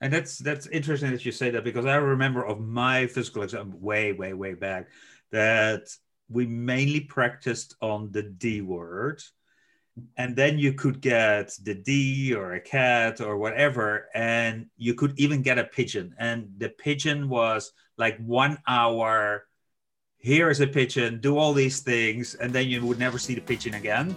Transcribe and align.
And 0.00 0.12
that's 0.12 0.38
that's 0.38 0.66
interesting 0.68 1.10
that 1.10 1.26
you 1.26 1.32
say 1.32 1.50
that 1.50 1.64
because 1.64 1.84
I 1.84 1.96
remember 1.96 2.44
of 2.44 2.60
my 2.60 3.06
physical 3.06 3.42
exam 3.42 3.80
way, 3.80 4.12
way, 4.12 4.32
way 4.32 4.54
back 4.54 4.88
that 5.30 5.88
we 6.30 6.46
mainly 6.46 7.00
practiced 7.00 7.74
on 7.80 8.10
the 8.12 8.22
D 8.22 8.62
word. 8.62 9.22
And 10.16 10.34
then 10.34 10.58
you 10.58 10.72
could 10.72 11.02
get 11.02 11.52
the 11.62 11.74
D 11.74 12.32
or 12.32 12.54
a 12.54 12.60
cat 12.60 13.20
or 13.20 13.36
whatever, 13.36 14.06
and 14.14 14.66
you 14.78 14.94
could 14.94 15.18
even 15.18 15.42
get 15.42 15.58
a 15.58 15.64
pigeon. 15.64 16.14
And 16.18 16.48
the 16.56 16.70
pigeon 16.70 17.28
was 17.28 17.72
like 17.98 18.16
one 18.18 18.58
hour. 18.66 19.46
Here 20.16 20.48
is 20.48 20.60
a 20.60 20.66
pigeon, 20.66 21.20
do 21.20 21.36
all 21.36 21.52
these 21.52 21.80
things, 21.80 22.34
and 22.34 22.52
then 22.52 22.68
you 22.68 22.86
would 22.86 22.98
never 22.98 23.18
see 23.18 23.34
the 23.34 23.40
pigeon 23.40 23.74
again. 23.74 24.16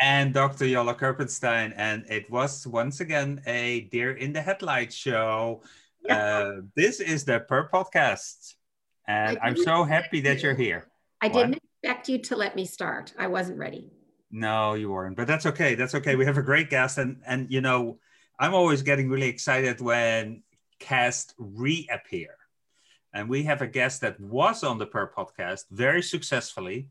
and 0.00 0.32
Dr. 0.34 0.66
Jolle 0.66 0.94
Kirpensteijn. 0.94 1.72
And 1.76 2.04
it 2.08 2.30
was 2.30 2.66
once 2.66 3.00
again 3.00 3.42
a 3.46 3.82
Deer 3.92 4.12
in 4.12 4.32
the 4.32 4.42
Headlights 4.42 4.94
show. 4.94 5.62
Yeah. 6.04 6.16
Uh, 6.16 6.52
this 6.76 7.00
is 7.00 7.24
the 7.24 7.40
Purr 7.40 7.68
Podcast. 7.72 8.54
And 9.06 9.38
I'm 9.42 9.56
so 9.56 9.84
happy 9.84 10.20
that 10.22 10.42
you're 10.42 10.54
here. 10.54 10.88
I 11.20 11.28
what? 11.28 11.34
didn't 11.34 11.62
expect 11.82 12.08
you 12.08 12.18
to 12.18 12.36
let 12.36 12.56
me 12.56 12.64
start. 12.64 13.12
I 13.18 13.26
wasn't 13.26 13.58
ready. 13.58 13.90
No, 14.30 14.74
you 14.74 14.90
weren't, 14.90 15.16
but 15.16 15.26
that's 15.26 15.46
okay. 15.46 15.74
That's 15.74 15.94
okay. 15.94 16.16
We 16.16 16.24
have 16.24 16.38
a 16.38 16.42
great 16.42 16.68
guest, 16.68 16.98
and 16.98 17.22
and 17.24 17.50
you 17.52 17.60
know, 17.60 17.98
I'm 18.38 18.52
always 18.52 18.82
getting 18.82 19.08
really 19.08 19.28
excited 19.28 19.80
when 19.80 20.42
cast 20.80 21.34
reappear, 21.38 22.36
and 23.12 23.28
we 23.28 23.44
have 23.44 23.62
a 23.62 23.68
guest 23.68 24.00
that 24.00 24.18
was 24.18 24.64
on 24.64 24.78
the 24.78 24.86
Purr 24.86 25.12
podcast 25.16 25.66
very 25.70 26.02
successfully. 26.02 26.88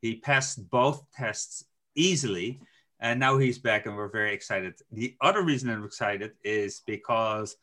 He 0.00 0.16
passed 0.16 0.68
both 0.68 1.04
tests 1.12 1.64
easily. 1.94 2.60
And 3.00 3.18
now 3.18 3.38
he's 3.38 3.58
back 3.58 3.86
and 3.86 3.96
we're 3.96 4.10
very 4.10 4.34
excited. 4.34 4.74
The 4.92 5.16
other 5.20 5.42
reason 5.42 5.70
I'm 5.70 5.84
excited 5.84 6.32
is 6.44 6.82
because 6.86 7.56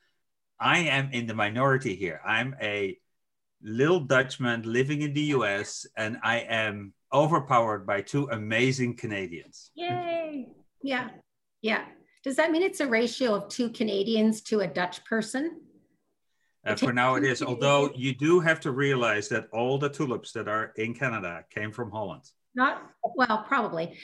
I 0.59 0.79
am 0.79 1.11
in 1.11 1.27
the 1.27 1.35
minority 1.35 1.95
here. 1.95 2.21
I'm 2.25 2.55
a 2.61 2.97
little 3.61 3.99
Dutchman 3.99 4.63
living 4.63 5.01
in 5.01 5.13
the 5.13 5.21
US 5.35 5.85
and 5.95 6.17
I 6.23 6.39
am 6.39 6.93
overpowered 7.13 7.85
by 7.85 8.01
two 8.01 8.27
amazing 8.31 8.97
Canadians. 8.97 9.71
Yay. 9.75 10.47
Yeah. 10.81 11.09
Yeah. 11.61 11.85
Does 12.23 12.35
that 12.35 12.51
mean 12.51 12.63
it's 12.63 12.79
a 12.79 12.87
ratio 12.87 13.35
of 13.35 13.49
two 13.49 13.69
Canadians 13.69 14.41
to 14.43 14.61
a 14.61 14.67
Dutch 14.67 15.05
person? 15.05 15.61
Uh, 16.65 16.75
for 16.75 16.91
now 16.91 17.15
it 17.15 17.23
is, 17.23 17.41
although 17.41 17.89
you 17.95 18.13
do 18.13 18.39
have 18.41 18.59
to 18.59 18.71
realize 18.71 19.29
that 19.29 19.47
all 19.53 19.77
the 19.77 19.87
tulips 19.87 20.33
that 20.33 20.47
are 20.49 20.73
in 20.75 20.93
Canada 20.93 21.45
came 21.49 21.71
from 21.71 21.89
Holland. 21.89 22.23
Not, 22.55 22.83
well, 23.15 23.45
probably, 23.47 23.97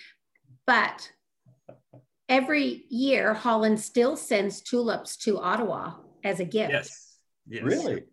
but 0.66 1.11
every 2.30 2.86
year, 2.89 3.33
Holland 3.33 3.80
still 3.80 4.16
sends 4.16 4.61
tulips 4.61 5.17
to 5.17 5.39
Ottawa 5.39 5.94
as 6.23 6.39
a 6.39 6.45
gift. 6.45 6.72
Yes. 6.72 7.17
yes. 7.47 7.64
Really? 7.64 8.03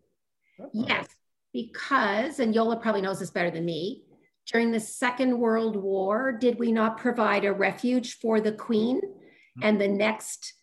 Yes, 0.73 1.07
because, 1.53 2.39
and 2.39 2.55
Jolle 2.55 2.77
probably 2.77 3.01
knows 3.01 3.21
this 3.21 3.31
better 3.31 3.51
than 3.51 3.65
me, 3.65 4.05
during 4.47 4.73
the 4.73 4.81
Second 4.81 5.39
World 5.39 5.77
War, 5.77 6.33
did 6.33 6.59
we 6.59 6.73
not 6.73 6.99
provide 6.99 7.45
a 7.45 7.53
refuge 7.53 8.19
for 8.19 8.41
the 8.41 8.53
Queen? 8.53 8.97
Mm-hmm. 9.01 9.63
And 9.63 9.81
the 9.81 9.89
next, 9.89 10.55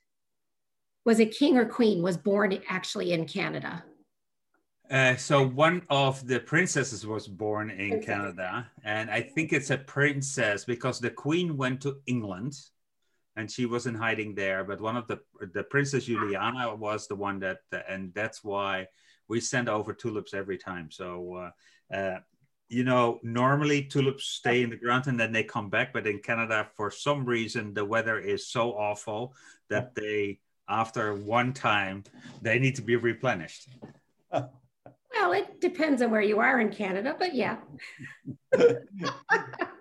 was 1.06 1.20
it 1.20 1.38
king 1.38 1.58
or 1.58 1.66
queen, 1.66 2.04
was 2.04 2.18
born 2.18 2.58
actually 2.70 3.14
in 3.14 3.26
Canada? 3.26 3.84
Uh, 4.90 5.16
so 5.18 5.46
one 5.46 5.82
of 5.90 6.26
the 6.26 6.40
princesses 6.40 7.06
was 7.06 7.28
born 7.28 7.70
in 7.70 7.90
princess. 7.90 8.06
Canada, 8.06 8.68
and 8.84 9.12
I 9.12 9.22
think 9.22 9.52
it's 9.52 9.70
a 9.70 9.78
princess 9.78 10.64
because 10.64 11.00
the 11.00 11.10
queen 11.10 11.58
went 11.58 11.82
to 11.82 11.98
England, 12.06 12.54
and 13.36 13.52
she 13.52 13.66
was 13.66 13.86
in 13.86 13.96
hiding 13.96 14.34
there. 14.34 14.64
But 14.64 14.80
one 14.80 14.96
of 14.96 15.08
the 15.08 15.20
the 15.54 15.64
princess 15.64 16.06
Juliana 16.06 16.74
was 16.74 17.08
the 17.08 17.16
one 17.16 17.40
that, 17.40 17.60
and 17.90 18.14
that's 18.14 18.44
why 18.46 18.88
we 19.28 19.42
send 19.42 19.70
over 19.70 19.94
tulips 19.94 20.34
every 20.34 20.58
time. 20.58 20.90
So, 20.90 21.52
uh, 21.92 21.96
uh, 21.96 22.20
you 22.70 22.84
know, 22.84 23.20
normally 23.24 23.84
tulips 23.84 24.26
stay 24.26 24.64
in 24.64 24.70
the 24.70 24.76
ground 24.76 25.08
and 25.08 25.20
then 25.20 25.32
they 25.32 25.44
come 25.44 25.70
back, 25.70 25.94
but 25.94 26.08
in 26.08 26.20
Canada, 26.20 26.68
for 26.76 26.92
some 26.92 27.26
reason, 27.26 27.74
the 27.74 27.86
weather 27.86 28.20
is 28.20 28.48
so 28.48 28.72
awful 28.72 29.34
that 29.70 29.96
they, 29.96 30.40
after 30.68 31.14
one 31.16 31.54
time, 31.54 32.04
they 32.42 32.60
need 32.60 32.76
to 32.76 32.82
be 32.82 32.96
replenished. 32.96 33.70
Well, 35.20 35.32
it 35.32 35.60
depends 35.60 36.02
on 36.02 36.12
where 36.12 36.22
you 36.22 36.40
are 36.40 36.60
in 36.60 36.70
Canada, 36.70 37.16
but 37.18 37.34
yeah. 37.34 37.58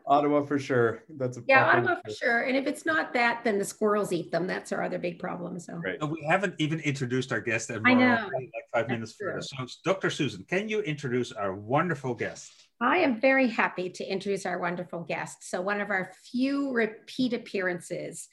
Ottawa 0.07 0.45
for 0.45 0.59
sure. 0.59 1.03
That's 1.11 1.37
a 1.37 1.43
yeah, 1.47 1.69
Ottawa 1.69 1.97
for 2.05 2.11
sure. 2.11 2.43
And 2.43 2.57
if 2.57 2.67
it's 2.67 2.87
not 2.87 3.13
that, 3.15 3.43
then 3.45 3.59
the 3.59 3.65
squirrels 3.65 4.13
eat 4.13 4.33
them. 4.33 4.47
That's 4.47 4.73
our 4.73 4.83
other 4.83 4.99
big 4.99 5.19
problem. 5.19 5.61
So 5.61 5.75
right. 5.75 5.99
we 6.09 6.25
haven't 6.29 6.55
even 6.59 6.81
introduced 6.81 7.33
our 7.33 7.41
guest. 7.41 7.71
I 7.71 7.95
know. 7.95 8.29
Like 8.33 8.51
five 8.73 8.89
That's 8.89 8.89
minutes 8.89 9.15
further. 9.21 9.43
So, 9.43 9.67
Dr. 9.85 10.11
Susan, 10.11 10.45
can 10.49 10.69
you 10.69 10.81
introduce 10.81 11.33
our 11.33 11.55
wonderful 11.55 12.15
guest? 12.15 12.51
I 12.81 12.99
am 12.99 13.21
very 13.21 13.49
happy 13.49 13.91
to 13.91 14.05
introduce 14.05 14.47
our 14.47 14.59
wonderful 14.59 15.01
guest. 15.01 15.49
So, 15.49 15.61
one 15.61 15.81
of 15.81 15.91
our 15.91 16.13
few 16.31 16.73
repeat 16.73 17.35
appearances 17.35 18.29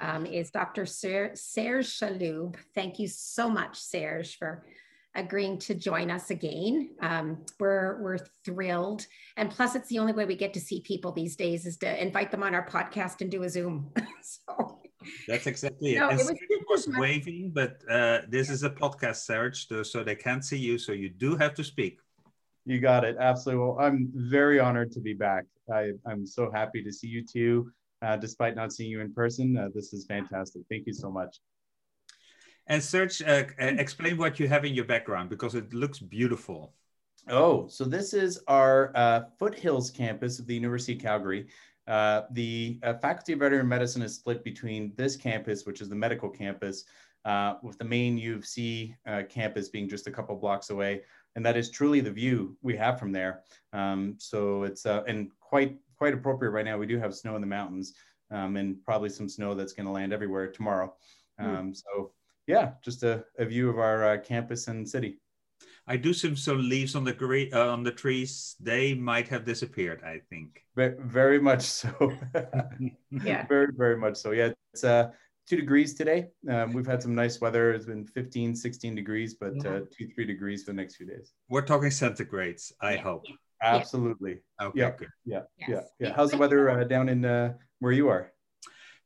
um, 0.00 0.24
is 0.26 0.50
Dr. 0.50 0.86
Serge 0.86 1.38
Chalhoub. 1.38 2.56
Thank 2.74 2.98
you 2.98 3.08
so 3.08 3.48
much, 3.48 3.78
Serge, 3.78 4.36
for 4.36 4.64
agreeing 5.14 5.58
to 5.58 5.74
join 5.74 6.10
us 6.10 6.30
again. 6.30 6.90
Um, 7.00 7.38
we're, 7.60 8.02
we're 8.02 8.18
thrilled. 8.44 9.06
And 9.36 9.50
plus, 9.50 9.74
it's 9.74 9.88
the 9.88 9.98
only 9.98 10.12
way 10.12 10.24
we 10.24 10.36
get 10.36 10.52
to 10.54 10.60
see 10.60 10.80
people 10.80 11.12
these 11.12 11.36
days 11.36 11.66
is 11.66 11.76
to 11.78 12.02
invite 12.02 12.30
them 12.30 12.42
on 12.42 12.54
our 12.54 12.66
podcast 12.66 13.20
and 13.20 13.30
do 13.30 13.42
a 13.44 13.48
Zoom. 13.48 13.92
so 14.22 14.80
that's 15.28 15.46
exactly 15.46 15.94
no, 15.96 16.08
it. 16.08 16.14
it 16.14 16.16
was, 16.16 16.30
it 16.30 16.64
was 16.68 16.88
waving, 16.88 17.52
but 17.54 17.78
uh, 17.90 18.20
this 18.28 18.50
is 18.50 18.62
a 18.62 18.70
podcast, 18.70 19.16
Serge, 19.16 19.66
so 19.82 20.02
they 20.02 20.16
can't 20.16 20.44
see 20.44 20.58
you. 20.58 20.78
So 20.78 20.92
you 20.92 21.08
do 21.08 21.36
have 21.36 21.54
to 21.54 21.64
speak. 21.64 21.98
You 22.66 22.80
got 22.80 23.04
it. 23.04 23.16
Absolutely. 23.20 23.64
Well, 23.64 23.78
I'm 23.78 24.10
very 24.14 24.58
honored 24.58 24.90
to 24.92 25.00
be 25.00 25.12
back. 25.12 25.44
I, 25.72 25.92
am 26.10 26.26
so 26.26 26.50
happy 26.50 26.82
to 26.82 26.92
see 26.92 27.08
you 27.08 27.24
too, 27.24 27.70
uh, 28.02 28.16
despite 28.16 28.56
not 28.56 28.72
seeing 28.72 28.90
you 28.90 29.00
in 29.00 29.12
person. 29.12 29.56
Uh, 29.56 29.68
this 29.74 29.92
is 29.92 30.06
fantastic. 30.06 30.62
Thank 30.70 30.86
you 30.86 30.94
so 30.94 31.10
much. 31.10 31.36
And 32.66 32.82
Serge, 32.82 33.20
uh, 33.22 33.44
uh, 33.60 33.64
explain 33.78 34.16
what 34.16 34.40
you 34.40 34.48
have 34.48 34.64
in 34.64 34.74
your 34.74 34.86
background 34.86 35.28
because 35.28 35.54
it 35.54 35.72
looks 35.74 35.98
beautiful. 35.98 36.74
Oh, 37.28 37.66
so 37.68 37.84
this 37.84 38.14
is 38.14 38.40
our 38.48 38.92
uh, 38.94 39.22
Foothills 39.38 39.90
campus 39.90 40.38
of 40.38 40.46
the 40.46 40.54
University 40.54 40.94
of 40.94 41.00
Calgary. 41.00 41.46
Uh, 41.86 42.22
the 42.30 42.78
uh, 42.82 42.94
Faculty 42.94 43.34
of 43.34 43.40
Veterinary 43.40 43.66
Medicine 43.66 44.02
is 44.02 44.14
split 44.14 44.42
between 44.44 44.92
this 44.96 45.16
campus, 45.16 45.66
which 45.66 45.80
is 45.82 45.88
the 45.88 45.94
medical 45.94 46.30
campus, 46.30 46.84
uh, 47.26 47.54
with 47.62 47.78
the 47.78 47.84
main 47.84 48.16
U 48.18 48.36
of 48.36 48.46
C 48.46 48.94
campus 49.28 49.68
being 49.68 49.88
just 49.88 50.06
a 50.06 50.10
couple 50.10 50.34
blocks 50.36 50.70
away. 50.70 51.02
And 51.36 51.44
that 51.44 51.56
is 51.56 51.70
truly 51.70 52.00
the 52.00 52.10
view 52.10 52.56
we 52.62 52.76
have 52.76 52.98
from 52.98 53.12
there. 53.12 53.42
Um, 53.72 54.14
so 54.18 54.62
it's 54.62 54.86
and 54.86 55.30
quite 55.40 55.76
quite 55.96 56.14
appropriate 56.14 56.52
right 56.52 56.64
now. 56.64 56.78
We 56.78 56.86
do 56.86 56.98
have 56.98 57.14
snow 57.14 57.34
in 57.34 57.40
the 57.40 57.46
mountains 57.46 57.94
um, 58.30 58.56
and 58.56 58.82
probably 58.84 59.08
some 59.08 59.28
snow 59.28 59.54
that's 59.54 59.72
going 59.72 59.86
to 59.86 59.92
land 59.92 60.12
everywhere 60.12 60.50
tomorrow. 60.50 60.94
Hmm. 61.38 61.46
Um, 61.46 61.70
mm. 61.70 61.76
So 61.76 62.12
yeah, 62.46 62.72
just 62.84 63.02
a, 63.02 63.24
a 63.38 63.44
view 63.44 63.70
of 63.70 63.78
our 63.78 64.04
uh, 64.04 64.18
campus 64.18 64.68
and 64.68 64.88
city. 64.88 65.18
I 65.86 65.96
do 65.98 66.14
see 66.14 66.34
some 66.36 66.68
leaves 66.68 66.94
on 66.94 67.04
the 67.04 67.12
gre- 67.12 67.52
uh, 67.52 67.68
on 67.68 67.82
the 67.82 67.92
trees. 67.92 68.56
They 68.58 68.94
might 68.94 69.28
have 69.28 69.44
disappeared. 69.44 70.02
I 70.02 70.20
think. 70.30 70.62
Very, 70.74 70.96
very 70.98 71.40
much 71.40 71.62
so. 71.62 71.90
yeah. 73.10 73.46
Very, 73.48 73.68
very 73.76 73.96
much 73.96 74.16
so. 74.16 74.32
Yeah, 74.32 74.52
it's 74.72 74.82
uh, 74.82 75.10
two 75.46 75.56
degrees 75.56 75.94
today. 75.94 76.28
Um, 76.48 76.72
we've 76.72 76.86
had 76.86 77.02
some 77.02 77.14
nice 77.14 77.40
weather. 77.40 77.72
It's 77.72 77.86
been 77.86 78.06
15, 78.06 78.56
16 78.56 78.94
degrees, 78.94 79.34
but 79.34 79.54
uh, 79.66 79.80
two, 79.96 80.08
three 80.14 80.24
degrees 80.24 80.64
for 80.64 80.72
the 80.72 80.76
next 80.76 80.96
few 80.96 81.06
days. 81.06 81.32
We're 81.48 81.62
talking 81.62 81.90
centigrades. 81.90 82.72
I 82.80 82.94
yeah. 82.94 83.02
hope. 83.02 83.24
Absolutely. 83.62 84.38
Okay. 84.60 84.80
Yeah. 84.80 84.90
Good. 84.90 85.08
Yeah. 85.24 85.40
Yes. 85.58 85.68
Yeah. 85.68 86.08
Yeah. 86.08 86.14
How's 86.14 86.30
the 86.30 86.38
weather 86.38 86.70
uh, 86.70 86.84
down 86.84 87.08
in 87.08 87.24
uh, 87.24 87.54
where 87.78 87.92
you 87.92 88.08
are? 88.08 88.32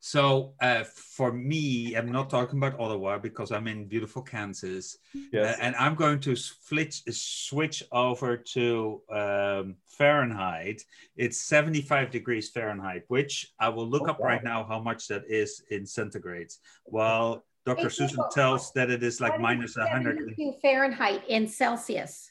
So 0.00 0.55
uh, 0.61 0.85
for 0.85 1.33
me, 1.33 1.95
I'm 1.95 2.12
not 2.12 2.31
talking 2.31 2.59
about 2.59 2.79
Ottawa 2.79 3.19
because 3.19 3.50
I'm 3.50 3.67
in 3.67 3.87
beautiful 3.87 4.23
Kansas, 4.23 4.99
yes. 5.33 5.59
uh, 5.59 5.61
and 5.61 5.75
I'm 5.75 5.97
going 5.97 6.21
to 6.21 6.37
switch 6.37 7.03
switch 7.11 7.83
over 7.91 8.37
to 8.37 9.03
um, 9.11 9.77
Fahrenheit. 9.87 10.85
It's 11.17 11.39
75 11.39 12.11
degrees 12.12 12.49
Fahrenheit, 12.49 13.05
which 13.09 13.53
I 13.59 13.71
will 13.71 13.89
look 13.89 14.03
oh, 14.03 14.11
up 14.11 14.21
wow. 14.21 14.27
right 14.27 14.45
now 14.45 14.65
how 14.65 14.81
much 14.81 15.09
that 15.09 15.25
is 15.29 15.62
in 15.71 15.83
centigrades. 15.83 16.59
While 16.85 17.44
Dr. 17.67 17.91
Susan 17.91 18.25
tells 18.31 18.73
that 18.73 18.91
it 18.91 19.03
is 19.03 19.21
like 19.21 19.39
minus 19.41 19.77
100 19.77 20.37
Fahrenheit 20.62 21.23
in 21.29 21.47
Celsius. 21.47 22.31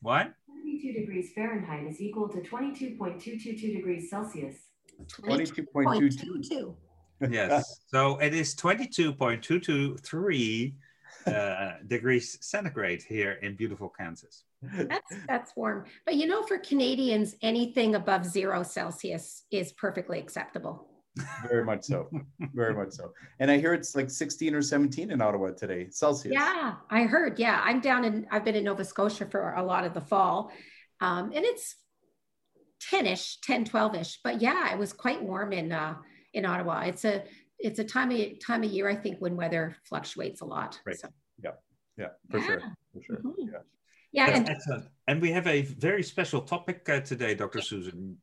What? 0.00 0.32
22 0.46 0.92
degrees 0.92 1.32
Fahrenheit 1.34 1.86
is 1.86 2.00
equal 2.00 2.28
to 2.28 2.38
22.222 2.38 3.74
degrees 3.74 4.08
Celsius. 4.08 4.69
22.22. 5.06 6.74
Yes. 7.28 7.80
so 7.86 8.16
it 8.18 8.34
is 8.34 8.54
22.223 8.54 10.74
uh, 11.26 11.72
degrees 11.86 12.38
centigrade 12.40 13.02
here 13.02 13.32
in 13.42 13.56
beautiful 13.56 13.88
Kansas. 13.88 14.44
That's 14.62 15.14
that's 15.26 15.56
warm. 15.56 15.86
But 16.04 16.16
you 16.16 16.26
know, 16.26 16.42
for 16.42 16.58
Canadians, 16.58 17.34
anything 17.42 17.94
above 17.94 18.26
zero 18.26 18.62
Celsius 18.62 19.44
is 19.50 19.72
perfectly 19.72 20.18
acceptable. 20.18 20.86
Very 21.48 21.64
much 21.64 21.84
so. 21.84 22.08
Very 22.54 22.74
much 22.74 22.92
so. 22.92 23.12
And 23.40 23.50
I 23.50 23.58
hear 23.58 23.74
it's 23.74 23.96
like 23.96 24.10
16 24.10 24.54
or 24.54 24.62
17 24.62 25.10
in 25.10 25.20
Ottawa 25.20 25.50
today, 25.50 25.88
Celsius. 25.90 26.34
Yeah, 26.34 26.74
I 26.88 27.02
heard. 27.02 27.36
Yeah, 27.38 27.60
I'm 27.64 27.80
down 27.80 28.04
in, 28.04 28.26
I've 28.30 28.44
been 28.44 28.54
in 28.54 28.64
Nova 28.64 28.84
Scotia 28.84 29.26
for 29.26 29.54
a 29.54 29.62
lot 29.62 29.84
of 29.84 29.92
the 29.92 30.00
fall. 30.00 30.52
Um, 31.00 31.32
and 31.34 31.44
it's 31.44 31.74
10-ish, 32.90 33.40
10, 33.40 33.64
12-ish. 33.64 34.20
But 34.22 34.40
yeah, 34.40 34.72
it 34.72 34.78
was 34.78 34.92
quite 34.92 35.22
warm 35.22 35.52
in 35.52 35.72
uh, 35.72 35.96
in 36.32 36.44
Ottawa. 36.44 36.82
It's 36.82 37.04
a 37.04 37.24
it's 37.58 37.78
a 37.78 37.84
time 37.84 38.10
of 38.10 38.40
time 38.40 38.62
of 38.62 38.70
year, 38.70 38.88
I 38.88 38.96
think, 38.96 39.18
when 39.18 39.36
weather 39.36 39.76
fluctuates 39.84 40.40
a 40.40 40.44
lot. 40.44 40.80
Right. 40.86 40.98
So. 40.98 41.08
Yeah. 41.42 41.50
Yeah, 41.96 42.06
for 42.30 42.38
yeah. 42.38 42.46
sure. 42.46 42.62
For 42.94 43.02
sure. 43.02 43.16
Mm-hmm. 43.16 43.48
Yeah. 43.52 43.58
Yeah. 44.12 44.36
and, 44.36 44.48
excellent. 44.48 44.86
And 45.06 45.20
we 45.20 45.30
have 45.32 45.46
a 45.46 45.62
very 45.62 46.02
special 46.02 46.40
topic 46.40 46.88
uh, 46.88 47.00
today, 47.00 47.34
Dr. 47.34 47.60
Susan. 47.60 48.16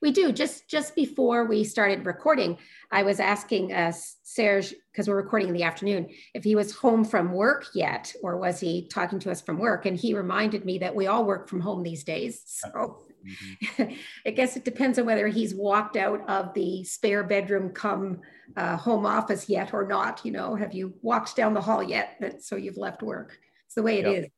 We 0.00 0.10
do. 0.10 0.32
Just 0.32 0.68
just 0.68 0.94
before 0.94 1.44
we 1.44 1.64
started 1.64 2.06
recording, 2.06 2.56
I 2.90 3.02
was 3.02 3.20
asking 3.20 3.72
uh, 3.72 3.92
Serge 4.22 4.74
because 4.90 5.08
we're 5.08 5.16
recording 5.16 5.48
in 5.48 5.54
the 5.54 5.64
afternoon 5.64 6.08
if 6.34 6.44
he 6.44 6.54
was 6.54 6.74
home 6.74 7.04
from 7.04 7.32
work 7.32 7.66
yet, 7.74 8.14
or 8.22 8.38
was 8.38 8.58
he 8.58 8.88
talking 8.88 9.18
to 9.20 9.30
us 9.30 9.42
from 9.42 9.58
work? 9.58 9.84
And 9.84 9.96
he 9.96 10.14
reminded 10.14 10.64
me 10.64 10.78
that 10.78 10.94
we 10.94 11.08
all 11.08 11.24
work 11.24 11.48
from 11.48 11.60
home 11.60 11.82
these 11.82 12.04
days. 12.04 12.42
So 12.46 13.02
mm-hmm. 13.26 13.94
I 14.26 14.30
guess 14.30 14.56
it 14.56 14.64
depends 14.64 14.98
on 14.98 15.06
whether 15.06 15.28
he's 15.28 15.54
walked 15.54 15.96
out 15.96 16.28
of 16.28 16.54
the 16.54 16.84
spare 16.84 17.24
bedroom 17.24 17.70
come 17.70 18.20
uh, 18.56 18.76
home 18.76 19.06
office 19.06 19.48
yet 19.48 19.74
or 19.74 19.86
not. 19.86 20.24
You 20.24 20.32
know, 20.32 20.54
have 20.54 20.72
you 20.72 20.94
walked 21.02 21.36
down 21.36 21.54
the 21.54 21.60
hall 21.60 21.82
yet? 21.82 22.16
That 22.20 22.42
so 22.42 22.56
you've 22.56 22.76
left 22.76 23.02
work. 23.02 23.38
It's 23.66 23.74
the 23.74 23.82
way 23.82 23.98
it 23.98 24.06
yep. 24.06 24.24
is. 24.24 24.30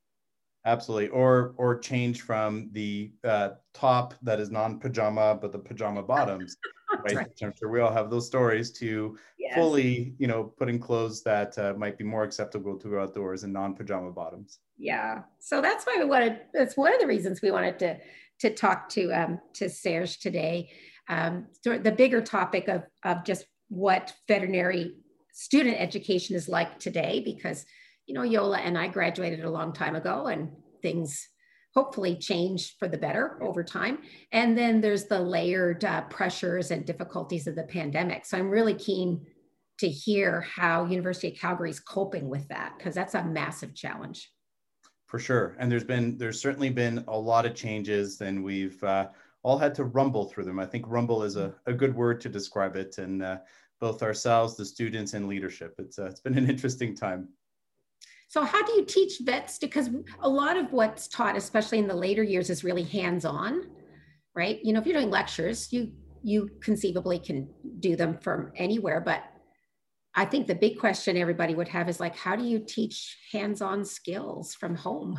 Absolutely, 0.65 1.07
or 1.09 1.53
or 1.57 1.79
change 1.79 2.21
from 2.21 2.69
the 2.73 3.11
uh, 3.23 3.51
top 3.73 4.13
that 4.23 4.39
is 4.39 4.51
non-pajama, 4.51 5.39
but 5.41 5.51
the 5.51 5.59
pajama 5.59 6.03
bottoms. 6.03 6.57
right? 7.03 7.15
right. 7.15 7.27
I'm 7.41 7.53
sure 7.57 7.69
we 7.69 7.79
all 7.79 7.91
have 7.91 8.09
those 8.09 8.27
stories 8.27 8.71
to 8.73 9.17
yes. 9.37 9.55
fully, 9.55 10.15
you 10.17 10.27
know, 10.27 10.43
putting 10.43 10.79
clothes 10.79 11.23
that 11.23 11.57
uh, 11.57 11.73
might 11.77 11.97
be 11.97 12.03
more 12.03 12.23
acceptable 12.23 12.77
to 12.77 12.89
go 12.89 13.01
outdoors 13.01 13.43
and 13.43 13.53
non-pajama 13.53 14.11
bottoms. 14.11 14.59
Yeah, 14.77 15.23
so 15.39 15.61
that's 15.61 15.85
why 15.85 15.95
we 15.97 16.05
wanted. 16.05 16.41
That's 16.53 16.77
one 16.77 16.93
of 16.93 16.99
the 16.99 17.07
reasons 17.07 17.41
we 17.41 17.51
wanted 17.51 17.79
to 17.79 17.97
to 18.39 18.53
talk 18.53 18.89
to 18.89 19.11
um, 19.11 19.39
to 19.55 19.69
Serge 19.69 20.19
today. 20.19 20.71
Um, 21.07 21.47
the 21.63 21.93
bigger 21.95 22.21
topic 22.21 22.67
of 22.67 22.83
of 23.03 23.23
just 23.25 23.45
what 23.69 24.13
veterinary 24.27 24.95
student 25.31 25.79
education 25.79 26.35
is 26.35 26.49
like 26.49 26.79
today, 26.79 27.21
because 27.23 27.65
you 28.09 28.15
know, 28.15 28.23
Jolle 28.23 28.55
and 28.55 28.77
I 28.77 28.87
graduated 28.87 29.45
a 29.45 29.49
long 29.49 29.71
time 29.71 29.95
ago 29.95 30.27
and 30.27 30.51
things 30.81 31.27
hopefully 31.75 32.15
change 32.15 32.75
for 32.79 32.87
the 32.87 32.97
better 32.97 33.37
over 33.43 33.63
time. 33.63 33.99
And 34.31 34.57
then 34.57 34.81
there's 34.81 35.05
the 35.05 35.19
layered 35.19 35.85
uh, 35.85 36.01
pressures 36.01 36.71
and 36.71 36.85
difficulties 36.85 37.45
of 37.45 37.55
the 37.55 37.63
pandemic. 37.63 38.25
So 38.25 38.37
I'm 38.37 38.49
really 38.49 38.73
keen 38.73 39.27
to 39.77 39.87
hear 39.87 40.41
how 40.41 40.85
University 40.85 41.29
of 41.29 41.37
Calgary 41.39 41.69
is 41.69 41.79
coping 41.79 42.27
with 42.27 42.47
that 42.47 42.73
because 42.77 42.95
that's 42.95 43.13
a 43.13 43.23
massive 43.23 43.75
challenge. 43.75 44.31
For 45.09 45.17
sure, 45.17 45.55
and 45.57 45.71
there's 45.71 45.83
been 45.83 46.19
there's 46.19 46.39
certainly 46.39 46.69
been 46.69 47.03
a 47.07 47.17
lot 47.17 47.47
of 47.47 47.55
changes, 47.55 48.21
and 48.21 48.43
we've 48.43 48.81
uh, 48.83 49.07
all 49.41 49.57
had 49.57 49.73
to 49.75 49.85
rumble 49.85 50.25
through 50.25 50.43
them. 50.43 50.59
I 50.59 50.67
think 50.67 50.85
rumble 50.87 51.23
is 51.23 51.35
a, 51.35 51.51
a 51.65 51.73
good 51.73 51.95
word 51.95 52.21
to 52.21 52.29
describe 52.29 52.75
it, 52.75 52.99
and 52.99 53.23
uh, 53.23 53.37
both 53.79 54.03
ourselves, 54.03 54.55
the 54.55 54.63
students, 54.63 55.15
and 55.15 55.27
leadership. 55.27 55.73
It's 55.79 55.97
uh, 55.97 56.05
it's 56.05 56.19
been 56.19 56.37
an 56.37 56.47
interesting 56.53 56.95
time. 56.95 57.27
So 58.27 58.43
how 58.43 58.63
do 58.63 58.73
you 58.73 58.85
teach 58.85 59.13
vets? 59.21 59.57
Because 59.57 59.89
a 60.19 60.29
lot 60.29 60.57
of 60.57 60.71
what's 60.71 61.07
taught, 61.07 61.35
especially 61.35 61.79
in 61.79 61.87
the 61.87 61.95
later 61.95 62.21
years, 62.21 62.51
is 62.51 62.63
really 62.63 62.83
hands-on, 62.83 63.63
right? 64.35 64.63
You 64.63 64.73
know, 64.73 64.79
if 64.79 64.85
you're 64.85 64.99
doing 64.99 65.09
lectures, 65.09 65.73
you 65.73 65.91
you 66.21 66.51
conceivably 66.61 67.17
can 67.17 67.49
do 67.79 67.95
them 67.95 68.19
from 68.19 68.51
anywhere, 68.55 69.01
but 69.01 69.23
I 70.19 70.25
think 70.25 70.47
the 70.47 70.55
big 70.55 70.77
question 70.77 71.15
everybody 71.15 71.55
would 71.55 71.69
have 71.69 71.87
is 71.87 72.01
like, 72.01 72.13
how 72.13 72.35
do 72.35 72.43
you 72.43 72.59
teach 72.59 73.17
hands-on 73.31 73.85
skills 73.85 74.53
from 74.53 74.75
home? 74.75 75.17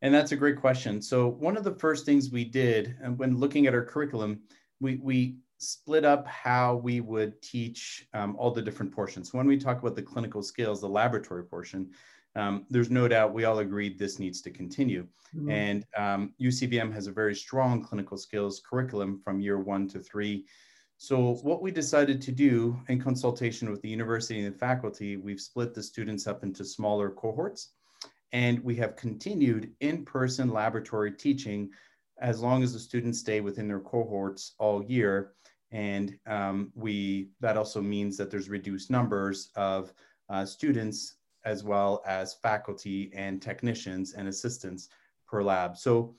And 0.00 0.14
that's 0.14 0.30
a 0.30 0.36
great 0.36 0.60
question. 0.60 1.02
So 1.02 1.26
one 1.26 1.56
of 1.56 1.64
the 1.64 1.74
first 1.74 2.06
things 2.06 2.30
we 2.30 2.44
did 2.44 2.94
when 3.16 3.36
looking 3.36 3.66
at 3.66 3.74
our 3.74 3.84
curriculum, 3.84 4.42
we 4.78 5.00
we 5.02 5.38
split 5.58 6.04
up 6.04 6.24
how 6.28 6.76
we 6.76 7.00
would 7.00 7.42
teach 7.42 8.06
um, 8.14 8.36
all 8.38 8.52
the 8.52 8.62
different 8.62 8.92
portions. 8.92 9.34
When 9.34 9.48
we 9.48 9.56
talk 9.56 9.80
about 9.82 9.96
the 9.96 10.02
clinical 10.02 10.40
skills, 10.40 10.80
the 10.80 10.88
laboratory 10.88 11.42
portion, 11.42 11.90
um, 12.36 12.64
there's 12.70 12.90
no 12.90 13.08
doubt 13.08 13.34
we 13.34 13.42
all 13.42 13.58
agreed 13.58 13.98
this 13.98 14.20
needs 14.20 14.40
to 14.42 14.50
continue. 14.50 15.08
Mm-hmm. 15.34 15.50
And 15.50 15.84
um, 15.96 16.32
UCVM 16.40 16.92
has 16.92 17.08
a 17.08 17.12
very 17.12 17.34
strong 17.34 17.82
clinical 17.82 18.18
skills 18.18 18.62
curriculum 18.70 19.20
from 19.24 19.40
year 19.40 19.58
one 19.58 19.88
to 19.88 19.98
three. 19.98 20.46
So 20.98 21.34
what 21.42 21.60
we 21.60 21.70
decided 21.70 22.22
to 22.22 22.32
do 22.32 22.80
in 22.88 23.00
consultation 23.00 23.70
with 23.70 23.82
the 23.82 23.88
university 23.88 24.40
and 24.40 24.54
the 24.54 24.58
faculty, 24.58 25.16
we've 25.16 25.40
split 25.40 25.74
the 25.74 25.82
students 25.82 26.26
up 26.26 26.42
into 26.42 26.64
smaller 26.64 27.10
cohorts 27.10 27.72
and 28.32 28.58
we 28.60 28.76
have 28.76 28.96
continued 28.96 29.72
in-person 29.80 30.50
laboratory 30.50 31.12
teaching 31.12 31.70
as 32.20 32.40
long 32.40 32.62
as 32.62 32.72
the 32.72 32.78
students 32.78 33.18
stay 33.18 33.40
within 33.40 33.68
their 33.68 33.80
cohorts 33.80 34.54
all 34.58 34.82
year. 34.82 35.32
And 35.70 36.18
um, 36.26 36.72
we 36.74 37.30
that 37.40 37.56
also 37.56 37.82
means 37.82 38.16
that 38.16 38.30
there's 38.30 38.48
reduced 38.48 38.90
numbers 38.90 39.50
of 39.54 39.92
uh, 40.30 40.44
students 40.46 41.16
as 41.44 41.62
well 41.62 42.02
as 42.06 42.34
faculty 42.34 43.10
and 43.14 43.40
technicians 43.40 44.14
and 44.14 44.28
assistants 44.28 44.88
per 45.28 45.42
lab. 45.42 45.76
So 45.76 46.14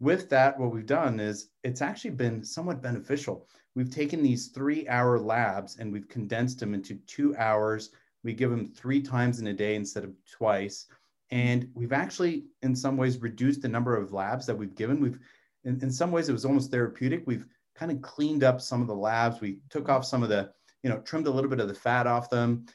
with 0.00 0.28
that, 0.30 0.58
what 0.58 0.72
we've 0.72 0.86
done 0.86 1.18
is 1.18 1.50
it's 1.64 1.82
actually 1.82 2.10
been 2.10 2.44
somewhat 2.44 2.82
beneficial. 2.82 3.48
We've 3.78 3.88
taken 3.88 4.24
these 4.24 4.48
three 4.48 4.88
hour 4.88 5.20
labs 5.20 5.76
and 5.78 5.92
we've 5.92 6.08
condensed 6.08 6.58
them 6.58 6.74
into 6.74 6.96
two 7.06 7.36
hours. 7.36 7.90
We 8.24 8.32
give 8.32 8.50
them 8.50 8.66
three 8.66 9.00
times 9.00 9.38
in 9.38 9.46
a 9.46 9.52
day 9.52 9.76
instead 9.76 10.02
of 10.02 10.14
twice. 10.28 10.86
And 11.30 11.70
we've 11.74 11.92
actually, 11.92 12.46
in 12.62 12.74
some 12.74 12.96
ways, 12.96 13.22
reduced 13.22 13.62
the 13.62 13.68
number 13.68 13.96
of 13.96 14.12
labs 14.12 14.46
that 14.46 14.58
we've 14.58 14.74
given. 14.74 14.98
We've, 15.00 15.20
in, 15.62 15.80
in 15.80 15.92
some 15.92 16.10
ways, 16.10 16.28
it 16.28 16.32
was 16.32 16.44
almost 16.44 16.72
therapeutic. 16.72 17.22
We've 17.24 17.46
kind 17.76 17.92
of 17.92 18.02
cleaned 18.02 18.42
up 18.42 18.60
some 18.60 18.82
of 18.82 18.88
the 18.88 18.96
labs. 18.96 19.40
We 19.40 19.60
took 19.70 19.88
off 19.88 20.04
some 20.04 20.24
of 20.24 20.28
the, 20.28 20.50
you 20.82 20.90
know, 20.90 20.98
trimmed 21.02 21.28
a 21.28 21.30
little 21.30 21.48
bit 21.48 21.60
of 21.60 21.68
the 21.68 21.74
fat 21.74 22.08
off 22.08 22.28
them, 22.28 22.66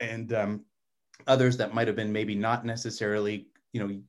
and 0.00 0.32
um, 0.32 0.64
others 1.28 1.58
that 1.58 1.74
might 1.74 1.86
have 1.86 1.94
been 1.94 2.12
maybe 2.12 2.34
not 2.34 2.66
necessarily, 2.66 3.46
you 3.72 3.86
know, 3.86 4.00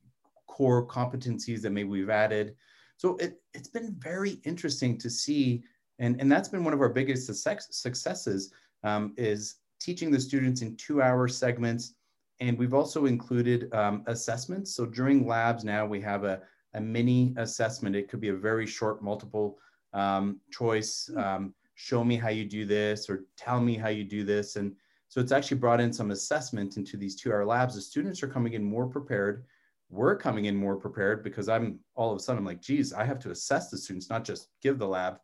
core 0.48 0.84
competencies 0.88 1.62
that 1.62 1.70
maybe 1.70 1.88
we've 1.88 2.10
added. 2.10 2.56
So 2.96 3.16
it, 3.18 3.40
it's 3.54 3.68
been 3.68 3.94
very 4.00 4.40
interesting 4.44 4.98
to 4.98 5.08
see, 5.08 5.62
and, 6.02 6.20
and 6.20 6.30
that's 6.30 6.48
been 6.48 6.64
one 6.64 6.74
of 6.74 6.80
our 6.80 6.88
biggest 6.88 7.32
successes 7.32 8.52
um, 8.82 9.14
is 9.16 9.56
teaching 9.80 10.10
the 10.10 10.20
students 10.20 10.60
in 10.60 10.76
two-hour 10.76 11.28
segments. 11.28 11.94
And 12.40 12.58
we've 12.58 12.74
also 12.74 13.06
included 13.06 13.72
um, 13.72 14.02
assessments. 14.08 14.74
So 14.74 14.84
during 14.84 15.26
labs 15.26 15.64
now 15.64 15.86
we 15.86 16.00
have 16.00 16.24
a, 16.24 16.42
a 16.74 16.80
mini 16.80 17.34
assessment. 17.36 17.94
It 17.94 18.08
could 18.08 18.20
be 18.20 18.30
a 18.30 18.34
very 18.34 18.66
short 18.66 19.02
multiple 19.02 19.58
um, 19.92 20.40
choice, 20.50 21.08
hmm. 21.12 21.18
um, 21.18 21.54
show 21.74 22.02
me 22.02 22.16
how 22.16 22.28
you 22.28 22.44
do 22.44 22.66
this 22.66 23.08
or 23.08 23.24
tell 23.36 23.60
me 23.60 23.76
how 23.76 23.88
you 23.88 24.04
do 24.04 24.24
this. 24.24 24.56
And 24.56 24.74
so 25.08 25.20
it's 25.20 25.32
actually 25.32 25.58
brought 25.58 25.80
in 25.80 25.92
some 25.92 26.10
assessment 26.10 26.76
into 26.76 26.96
these 26.96 27.14
two 27.14 27.32
hour 27.32 27.44
labs. 27.44 27.76
The 27.76 27.80
students 27.80 28.22
are 28.22 28.28
coming 28.28 28.54
in 28.54 28.64
more 28.64 28.86
prepared. 28.86 29.44
We're 29.88 30.16
coming 30.16 30.46
in 30.46 30.56
more 30.56 30.76
prepared 30.76 31.22
because 31.22 31.48
I'm 31.48 31.78
all 31.94 32.10
of 32.10 32.16
a 32.16 32.20
sudden 32.20 32.38
I'm 32.38 32.46
like, 32.46 32.62
geez, 32.62 32.92
I 32.92 33.04
have 33.04 33.18
to 33.20 33.30
assess 33.30 33.68
the 33.68 33.78
students, 33.78 34.10
not 34.10 34.24
just 34.24 34.48
give 34.62 34.78
the 34.78 34.88
lab. 34.88 35.18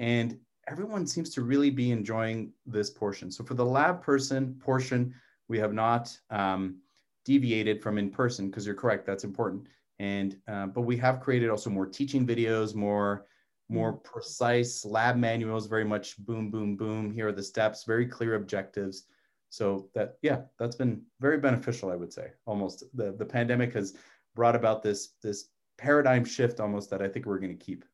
And 0.00 0.36
everyone 0.66 1.06
seems 1.06 1.30
to 1.34 1.42
really 1.42 1.70
be 1.70 1.92
enjoying 1.92 2.52
this 2.66 2.90
portion. 2.90 3.30
So 3.30 3.44
for 3.44 3.54
the 3.54 3.64
lab 3.64 4.02
person 4.02 4.56
portion, 4.58 5.14
we 5.46 5.58
have 5.58 5.72
not 5.72 6.18
um, 6.30 6.78
deviated 7.24 7.80
from 7.80 7.98
in 7.98 8.10
person 8.10 8.50
because 8.50 8.66
you're 8.66 8.74
correct, 8.74 9.06
that's 9.06 9.22
important. 9.22 9.68
And 10.00 10.36
uh, 10.48 10.66
but 10.66 10.80
we 10.80 10.96
have 10.96 11.20
created 11.20 11.50
also 11.50 11.70
more 11.70 11.86
teaching 11.86 12.26
videos, 12.26 12.74
more 12.74 13.26
more 13.68 13.92
precise 13.92 14.84
lab 14.84 15.16
manuals, 15.16 15.68
very 15.68 15.84
much 15.84 16.18
boom, 16.18 16.50
boom, 16.50 16.76
boom. 16.76 17.12
Here 17.12 17.28
are 17.28 17.32
the 17.32 17.42
steps, 17.42 17.84
very 17.84 18.04
clear 18.04 18.34
objectives. 18.34 19.04
So 19.48 19.88
that, 19.94 20.16
yeah, 20.22 20.42
that's 20.58 20.76
been 20.76 21.02
very 21.20 21.38
beneficial, 21.38 21.90
I 21.90 21.96
would 21.96 22.12
say. 22.12 22.32
Almost 22.46 22.84
the, 22.94 23.12
the 23.12 23.24
pandemic 23.24 23.74
has 23.74 23.96
brought 24.34 24.56
about 24.56 24.82
this, 24.82 25.10
this 25.22 25.50
paradigm 25.78 26.24
shift 26.24 26.58
almost 26.58 26.90
that 26.90 27.00
I 27.00 27.08
think 27.08 27.26
we're 27.26 27.38
going 27.38 27.56
to 27.56 27.64
keep. 27.64 27.84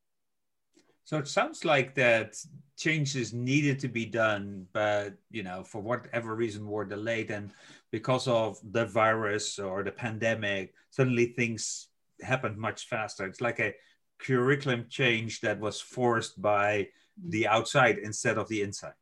So 1.07 1.19
it 1.19 1.29
sounds 1.29 1.65
like 1.65 1.95
that 1.95 2.35
changes 2.77 3.33
needed 3.33 3.79
to 3.79 3.89
be 3.89 4.07
done, 4.07 4.67
but 4.73 5.15
you 5.31 5.45
know, 5.45 5.63
for 5.63 5.81
whatever 5.81 6.35
reason 6.35 6.67
were 6.67 6.85
delayed, 6.85 7.31
and 7.31 7.53
because 7.93 8.27
of 8.27 8.59
the 8.73 8.87
virus 8.87 9.61
or 9.61 9.85
the 9.85 9.93
pandemic, 9.93 10.75
suddenly 10.91 11.27
things 11.27 11.87
happened 12.21 12.59
much 12.59 12.89
faster. 12.89 13.25
It's 13.25 13.41
like 13.41 13.61
a 13.61 13.73
curriculum 14.19 14.87
change 14.89 15.43
that 15.43 15.61
was 15.61 15.81
forced 15.81 16.43
by 16.43 16.89
mm-hmm. 16.89 17.31
the 17.31 17.47
outside 17.47 17.99
instead 17.99 18.37
of 18.37 18.49
the 18.49 18.63
inside. 18.63 18.99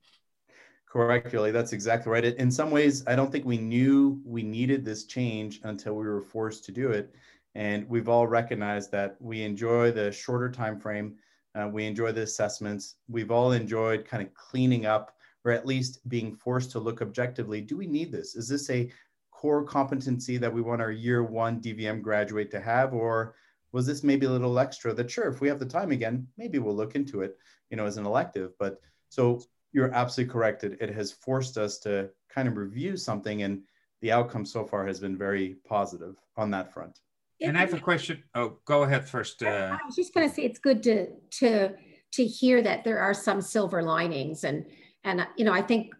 Correctly, 0.86 1.52
that's 1.52 1.72
exactly 1.72 2.12
right. 2.12 2.24
In 2.24 2.50
some 2.50 2.70
ways, 2.70 3.02
I 3.06 3.16
don't 3.16 3.32
think 3.32 3.46
we 3.46 3.56
knew 3.56 4.20
we 4.26 4.42
needed 4.42 4.84
this 4.84 5.06
change 5.06 5.60
until 5.64 5.94
we 5.94 6.04
were 6.04 6.20
forced 6.20 6.66
to 6.66 6.72
do 6.72 6.90
it. 6.90 7.14
And 7.54 7.88
we've 7.88 8.10
all 8.10 8.26
recognized 8.26 8.92
that 8.92 9.16
we 9.20 9.42
enjoy 9.42 9.90
the 9.90 10.12
shorter 10.12 10.50
time 10.50 10.78
frame. 10.78 11.16
Uh, 11.54 11.68
we 11.68 11.86
enjoy 11.86 12.12
the 12.12 12.22
assessments. 12.22 12.96
We've 13.08 13.30
all 13.30 13.52
enjoyed 13.52 14.04
kind 14.04 14.22
of 14.22 14.34
cleaning 14.34 14.86
up, 14.86 15.16
or 15.44 15.52
at 15.52 15.66
least 15.66 16.06
being 16.08 16.34
forced 16.34 16.70
to 16.72 16.80
look 16.80 17.00
objectively. 17.00 17.60
Do 17.60 17.76
we 17.76 17.86
need 17.86 18.10
this? 18.10 18.34
Is 18.34 18.48
this 18.48 18.68
a 18.70 18.90
core 19.30 19.64
competency 19.64 20.36
that 20.38 20.52
we 20.52 20.62
want 20.62 20.80
our 20.80 20.90
year 20.90 21.22
one 21.22 21.60
DVM 21.60 22.02
graduate 22.02 22.50
to 22.50 22.60
have, 22.60 22.94
or 22.94 23.34
was 23.72 23.86
this 23.86 24.02
maybe 24.02 24.26
a 24.26 24.30
little 24.30 24.58
extra? 24.58 24.94
That 24.94 25.10
sure, 25.10 25.28
if 25.28 25.40
we 25.40 25.48
have 25.48 25.58
the 25.58 25.66
time 25.66 25.92
again, 25.92 26.26
maybe 26.36 26.58
we'll 26.58 26.76
look 26.76 26.94
into 26.94 27.22
it, 27.22 27.36
you 27.70 27.76
know, 27.76 27.86
as 27.86 27.98
an 27.98 28.06
elective. 28.06 28.52
But 28.58 28.80
so 29.08 29.42
you're 29.72 29.92
absolutely 29.92 30.32
correct. 30.32 30.64
It, 30.64 30.78
it 30.80 30.94
has 30.94 31.12
forced 31.12 31.58
us 31.58 31.78
to 31.80 32.10
kind 32.28 32.48
of 32.48 32.56
review 32.56 32.96
something, 32.96 33.42
and 33.42 33.62
the 34.00 34.12
outcome 34.12 34.44
so 34.44 34.64
far 34.64 34.86
has 34.86 35.00
been 35.00 35.16
very 35.16 35.56
positive 35.66 36.16
on 36.36 36.50
that 36.50 36.72
front. 36.72 37.00
And 37.40 37.56
I 37.56 37.60
have 37.60 37.74
a 37.74 37.80
question. 37.80 38.22
Oh, 38.34 38.58
go 38.64 38.84
ahead 38.84 39.08
first. 39.08 39.42
Uh... 39.42 39.48
I 39.72 39.78
was 39.86 39.96
just 39.96 40.14
going 40.14 40.28
to 40.28 40.34
say 40.34 40.42
it's 40.42 40.58
good 40.58 40.82
to 40.84 41.08
to 41.38 41.74
to 42.12 42.24
hear 42.24 42.62
that 42.62 42.84
there 42.84 43.00
are 43.00 43.14
some 43.14 43.40
silver 43.40 43.82
linings, 43.82 44.44
and 44.44 44.66
and 45.02 45.26
you 45.36 45.44
know 45.44 45.52
I 45.52 45.62
think 45.62 45.92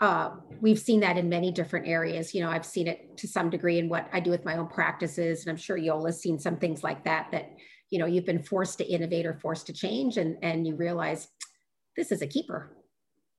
uh, 0.00 0.30
we've 0.60 0.78
seen 0.78 1.00
that 1.00 1.16
in 1.16 1.28
many 1.28 1.50
different 1.50 1.88
areas. 1.88 2.34
You 2.34 2.42
know, 2.42 2.50
I've 2.50 2.66
seen 2.66 2.86
it 2.86 3.16
to 3.18 3.28
some 3.28 3.50
degree 3.50 3.78
in 3.78 3.88
what 3.88 4.08
I 4.12 4.20
do 4.20 4.30
with 4.30 4.44
my 4.44 4.56
own 4.56 4.68
practices, 4.68 5.42
and 5.42 5.50
I'm 5.50 5.56
sure 5.56 5.78
Jolle's 5.78 6.20
seen 6.20 6.38
some 6.38 6.56
things 6.56 6.84
like 6.84 7.04
that. 7.04 7.28
That 7.32 7.50
you 7.90 7.98
know 7.98 8.06
you've 8.06 8.26
been 8.26 8.42
forced 8.42 8.78
to 8.78 8.84
innovate 8.84 9.26
or 9.26 9.34
forced 9.34 9.66
to 9.66 9.72
change, 9.72 10.18
and 10.18 10.36
and 10.42 10.66
you 10.66 10.76
realize 10.76 11.28
this 11.96 12.12
is 12.12 12.22
a 12.22 12.26
keeper. 12.26 12.76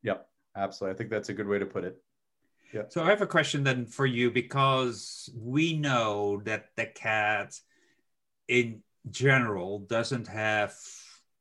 Yep, 0.03 0.27
absolutely. 0.55 0.95
I 0.95 0.97
think 0.97 1.09
that's 1.09 1.29
a 1.29 1.33
good 1.33 1.47
way 1.47 1.59
to 1.59 1.65
put 1.65 1.83
it. 1.83 1.97
Yeah. 2.73 2.83
So 2.89 3.03
I 3.03 3.09
have 3.09 3.21
a 3.21 3.27
question 3.27 3.63
then 3.63 3.85
for 3.85 4.05
you 4.05 4.29
because 4.29 5.29
we 5.35 5.77
know 5.77 6.41
that 6.45 6.65
the 6.75 6.85
cat 6.85 7.59
in 8.47 8.81
general 9.09 9.79
doesn't 9.79 10.27
have 10.27 10.75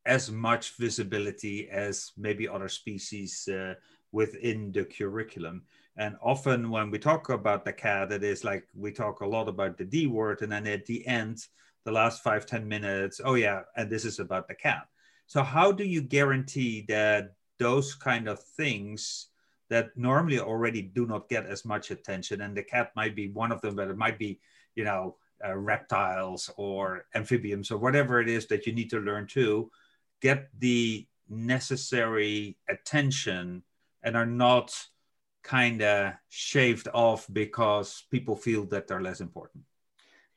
as 0.05 0.31
much 0.31 0.77
visibility 0.79 1.69
as 1.69 2.13
maybe 2.17 2.49
other 2.49 2.69
species 2.69 3.49
uh, 3.49 3.75
within 4.13 4.71
the 4.73 4.85
curriculum. 4.85 5.63
And 5.97 6.17
often 6.23 6.71
when 6.71 6.91
we 6.91 6.99
talk 6.99 7.29
about 7.31 7.65
the 7.65 7.73
cat, 7.73 8.13
it 8.13 8.23
is 8.23 8.45
like 8.45 8.65
we 8.75 8.93
talk 8.93 9.21
a 9.21 9.27
lot 9.27 9.49
about 9.49 9.79
the 9.79 9.85
D 9.85 10.07
word, 10.07 10.43
and 10.43 10.53
then 10.53 10.67
at 10.67 10.87
the 10.87 11.07
end, 11.07 11.39
the 11.85 11.93
last 11.93 12.23
five 12.23 12.47
ten 12.47 12.69
minutes, 12.69 13.21
oh 13.25 13.35
yeah, 13.35 13.63
and 13.77 13.91
this 13.91 14.05
is 14.05 14.21
about 14.21 14.47
the 14.47 14.55
cat. 14.55 14.87
So 15.27 15.43
how 15.43 15.73
do 15.73 15.85
you 15.85 16.03
guarantee 16.03 16.85
that 16.89 17.35
those 17.59 17.95
kind 17.95 18.29
of 18.29 18.39
things 18.57 19.29
that 19.69 19.97
normally 19.97 20.39
already 20.39 20.83
do 20.83 21.07
not 21.07 21.29
get 21.29 21.47
as 21.47 21.65
much 21.65 21.91
attention 21.91 22.41
and 22.43 22.57
the 22.57 22.63
cat 22.63 22.93
might 22.97 23.15
be 23.15 23.29
one 23.29 23.53
of 23.53 23.61
them 23.61 23.77
but 23.77 23.89
it 23.89 23.97
might 23.97 24.19
be 24.19 24.41
you 24.75 24.85
know 24.85 25.17
uh, 25.45 25.55
reptiles 25.55 26.51
or 26.57 27.05
amphibians 27.15 27.71
or 27.71 27.79
whatever 27.79 28.21
it 28.21 28.29
is 28.29 28.47
that 28.47 28.67
you 28.67 28.73
need 28.73 28.91
to 28.91 29.01
learn 29.01 29.27
to 29.27 29.71
get 30.21 30.49
the 30.59 31.07
necessary 31.29 32.57
attention 32.69 33.63
and 34.03 34.17
are 34.17 34.27
not 34.27 34.73
kind 35.43 35.83
of 35.83 36.13
shaved 36.29 36.89
off 36.95 37.27
because 37.33 38.05
people 38.11 38.35
feel 38.35 38.65
that 38.65 38.89
they're 38.89 39.03
less 39.03 39.21
important 39.21 39.63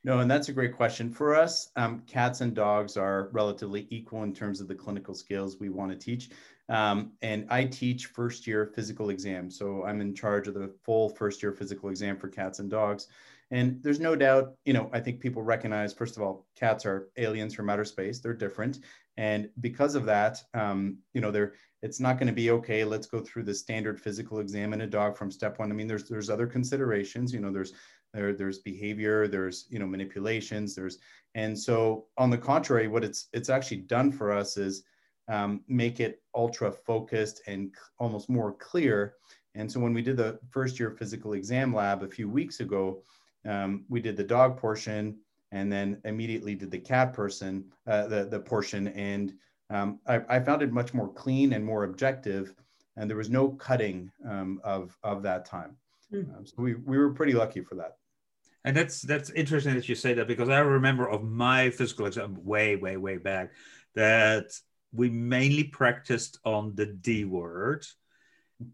no, 0.04 0.20
and 0.20 0.32
that's 0.32 0.48
a 0.48 0.54
great 0.54 0.76
question. 0.76 1.12
For 1.12 1.36
us, 1.36 1.72
um, 1.76 2.04
cats 2.08 2.40
and 2.40 2.54
dogs 2.54 2.96
are 2.96 3.30
relatively 3.34 3.86
equal 3.90 4.24
in 4.24 4.34
terms 4.34 4.62
of 4.62 4.68
the 4.68 4.76
clinical 4.76 5.14
skills 5.14 5.60
we 5.60 5.70
want 5.70 5.92
to 5.92 5.98
teach. 5.98 6.30
Um, 6.70 7.14
and 7.22 7.48
I 7.50 7.66
teach 7.66 8.06
first 8.06 8.46
year 8.46 8.72
physical 8.76 9.10
exam. 9.10 9.50
So 9.50 9.84
I'm 9.84 10.02
in 10.02 10.14
charge 10.14 10.48
of 10.48 10.54
the 10.54 10.72
full 10.84 11.10
first 11.10 11.42
year 11.42 11.52
physical 11.52 11.90
exam 11.90 12.16
for 12.18 12.28
cats 12.28 12.60
and 12.60 12.70
dogs. 12.70 13.08
And 13.52 13.82
there's 13.82 14.00
no 14.00 14.16
doubt, 14.16 14.54
you 14.66 14.74
know, 14.74 14.92
I 14.94 15.00
think 15.00 15.20
people 15.20 15.42
recognize, 15.42 15.92
first 15.92 16.16
of 16.16 16.22
all, 16.22 16.46
cats 16.56 16.86
are 16.86 17.10
aliens 17.18 17.56
from 17.56 17.70
outer 17.70 17.86
space. 17.86 18.20
They're 18.20 18.36
different. 18.36 18.80
And 19.18 19.50
because 19.60 19.96
of 19.96 20.06
that, 20.06 20.44
um, 20.54 21.00
you 21.14 21.22
know, 21.22 21.32
they're, 21.32 21.54
it's 21.82 22.00
not 22.00 22.20
going 22.20 22.28
to 22.28 22.34
be 22.34 22.52
okay. 22.52 22.84
Let's 22.84 23.08
go 23.08 23.20
through 23.20 23.44
the 23.44 23.56
standard 23.56 24.00
physical 24.00 24.40
exam 24.40 24.72
in 24.74 24.82
a 24.82 24.88
dog 24.88 25.18
from 25.18 25.32
step 25.32 25.58
one. 25.58 25.72
I 25.72 25.74
mean, 25.74 25.88
there's, 25.88 26.08
there's 26.08 26.30
other 26.30 26.46
considerations, 26.46 27.34
you 27.34 27.40
know, 27.40 27.52
there's, 27.52 27.74
there, 28.14 28.34
there's 28.34 28.60
behavior, 28.60 29.28
there's, 29.28 29.66
you 29.70 29.80
know, 29.80 29.88
manipulations, 29.88 30.76
there's, 30.76 31.00
and 31.34 31.58
so 31.58 32.06
on 32.18 32.30
the 32.30 32.38
contrary, 32.38 32.88
what 32.88 33.04
it's, 33.04 33.28
it's 33.34 33.50
actually 33.50 33.78
done 33.78 34.12
for 34.12 34.32
us 34.32 34.58
is, 34.58 34.84
um, 35.30 35.62
make 35.68 36.00
it 36.00 36.22
ultra 36.36 36.72
focused 36.72 37.42
and 37.48 37.72
almost 38.00 38.30
more 38.30 38.54
clear. 38.54 39.16
And 39.56 39.72
so 39.72 39.80
when 39.80 39.94
we 39.94 40.02
did 40.02 40.18
the 40.18 40.40
first 40.50 40.80
year 40.80 40.92
physical 40.92 41.34
exam 41.34 41.74
lab 41.74 42.04
a 42.04 42.08
few 42.08 42.28
weeks 42.28 42.60
ago, 42.60 43.04
um, 43.46 43.86
we 43.88 44.02
did 44.02 44.18
the 44.18 44.24
dog 44.24 44.58
portion 44.58 45.18
and 45.52 45.72
then 45.72 46.02
immediately 46.04 46.56
did 46.56 46.72
the 46.72 46.80
cat 46.80 47.14
person, 47.14 47.64
uh, 47.88 48.08
the, 48.08 48.26
the 48.26 48.40
portion. 48.40 48.90
And 48.90 49.34
um, 49.70 50.00
I, 50.08 50.22
I, 50.30 50.40
found 50.40 50.62
it 50.62 50.72
much 50.72 50.94
more 50.94 51.12
clean 51.14 51.54
and 51.54 51.64
more 51.64 51.84
objective. 51.86 52.54
And 52.98 53.10
there 53.10 53.18
was 53.18 53.30
no 53.30 53.50
cutting 53.50 54.12
um, 54.28 54.60
of, 54.64 54.98
of 55.04 55.24
that 55.24 55.46
time. 55.46 55.78
Mm. 56.14 56.48
so 56.48 56.56
we, 56.58 56.74
we 56.74 56.98
were 56.98 57.12
pretty 57.12 57.34
lucky 57.34 57.62
for 57.62 57.76
that. 57.76 57.98
And 58.66 58.76
that's 58.76 59.02
that's 59.04 59.30
interesting 59.30 59.76
that 59.76 59.88
you 59.88 59.96
say 59.96 60.14
that 60.16 60.28
because 60.28 60.50
I 60.50 60.60
remember 60.60 61.08
of 61.08 61.24
my 61.24 61.70
physical 61.70 62.08
exam 62.08 62.44
way, 62.44 62.76
way, 62.76 62.98
way 62.98 63.18
back 63.18 63.52
that 63.96 64.52
we 64.92 65.10
mainly 65.10 65.64
practiced 65.64 66.40
on 66.46 66.76
the 66.76 66.86
D 66.86 67.26
word. 67.26 67.86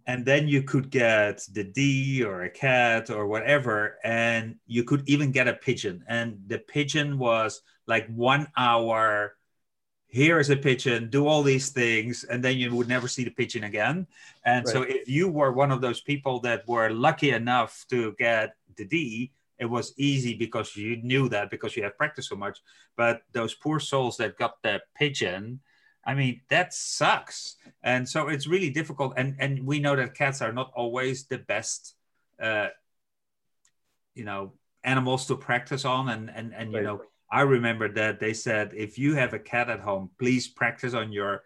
And 0.08 0.26
then 0.26 0.48
you 0.48 0.64
could 0.64 0.90
get 0.90 1.42
the 1.52 1.64
D 1.64 2.24
or 2.24 2.44
a 2.44 2.50
cat 2.50 3.12
or 3.12 3.28
whatever, 3.28 3.98
and 4.04 4.56
you 4.66 4.84
could 4.84 5.08
even 5.08 5.32
get 5.32 5.48
a 5.48 5.54
pigeon. 5.54 6.04
And 6.08 6.40
the 6.48 6.58
pigeon 6.58 7.20
was 7.20 7.62
like 7.86 8.08
one 8.08 8.48
hour. 8.58 9.36
Here 10.08 10.40
is 10.40 10.50
a 10.50 10.56
pigeon, 10.56 11.10
do 11.10 11.28
all 11.28 11.44
these 11.44 11.70
things, 11.70 12.24
and 12.24 12.44
then 12.44 12.58
you 12.58 12.74
would 12.76 12.88
never 12.88 13.08
see 13.08 13.26
the 13.26 13.32
pigeon 13.32 13.66
again. 13.66 14.08
And 14.44 14.66
right. 14.66 14.74
so, 14.74 14.82
if 14.84 15.08
you 15.08 15.30
were 15.30 15.52
one 15.52 15.72
of 15.72 15.82
those 15.82 16.02
people 16.02 16.40
that 16.42 16.68
were 16.68 16.90
lucky 16.90 17.32
enough 17.32 17.86
to 17.90 18.16
get 18.18 18.56
the 18.78 18.86
D, 18.86 19.34
it 19.60 19.66
was 19.66 19.94
easy 19.98 20.34
because 20.34 20.76
you 20.76 20.98
knew 20.98 21.30
that 21.30 21.50
because 21.50 21.76
you 21.76 21.84
had 21.84 21.98
practiced 21.98 22.30
so 22.30 22.36
much. 22.36 22.60
But 22.96 23.22
those 23.32 23.54
poor 23.54 23.80
souls 23.80 24.18
that 24.18 24.38
got 24.38 24.62
the 24.64 24.82
pigeon, 24.96 25.60
I 26.06 26.14
mean, 26.14 26.42
that 26.50 26.74
sucks. 26.74 27.56
And 27.84 28.08
so 28.08 28.28
it's 28.28 28.48
really 28.48 28.70
difficult. 28.70 29.14
And, 29.18 29.36
and 29.40 29.66
we 29.66 29.80
know 29.80 29.96
that 29.96 30.14
cats 30.14 30.42
are 30.42 30.54
not 30.54 30.72
always 30.76 31.26
the 31.26 31.40
best, 31.40 31.96
uh, 32.40 32.68
you 34.14 34.24
know, 34.24 34.54
animals 34.84 35.26
to 35.28 35.36
practice 35.36 35.84
on. 35.84 36.10
And, 36.10 36.30
and, 36.30 36.54
and 36.54 36.72
you 36.72 36.82
know, 36.82 37.02
I 37.32 37.42
remember 37.42 37.92
that 37.94 38.20
they 38.20 38.34
said, 38.34 38.74
if 38.76 39.00
you 39.00 39.16
have 39.16 39.34
a 39.34 39.40
cat 39.40 39.70
at 39.70 39.80
home, 39.80 40.12
please 40.20 40.48
practice 40.48 40.94
on 40.94 41.12
your 41.12 41.44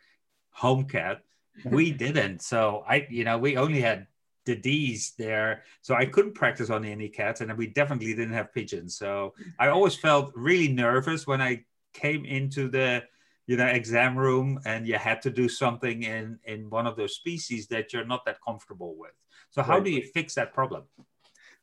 home 0.51 0.85
cat. 0.85 1.21
We 1.65 1.91
didn't. 1.91 2.41
So 2.41 2.85
I, 2.87 3.05
you 3.09 3.25
know, 3.25 3.37
we 3.37 3.57
only 3.57 3.81
had 3.81 4.07
the 4.45 4.55
D's 4.55 5.13
there. 5.17 5.63
So 5.81 5.93
I 5.93 6.05
couldn't 6.05 6.33
practice 6.33 6.69
on 6.69 6.85
any 6.85 7.09
cats. 7.09 7.41
And 7.41 7.51
we 7.57 7.67
definitely 7.67 8.13
didn't 8.13 8.33
have 8.33 8.53
pigeons. 8.53 8.95
So 8.95 9.33
I 9.59 9.67
always 9.67 9.93
felt 9.95 10.31
really 10.35 10.69
nervous 10.69 11.27
when 11.27 11.41
I 11.41 11.65
came 11.93 12.23
into 12.23 12.69
the, 12.69 13.03
you 13.49 13.57
know 13.57 13.65
exam 13.65 14.15
room 14.15 14.59
and 14.65 14.87
you 14.87 14.93
had 14.93 15.23
to 15.23 15.31
do 15.31 15.49
something 15.49 16.03
in 16.03 16.37
in 16.43 16.69
one 16.69 16.85
of 16.85 16.95
those 16.95 17.15
species 17.15 17.65
that 17.67 17.91
you're 17.91 18.05
not 18.05 18.23
that 18.23 18.37
comfortable 18.47 18.95
with 18.95 19.15
so 19.49 19.63
how 19.63 19.77
right. 19.77 19.85
do 19.85 19.89
you 19.89 20.03
fix 20.13 20.35
that 20.35 20.53
problem 20.53 20.83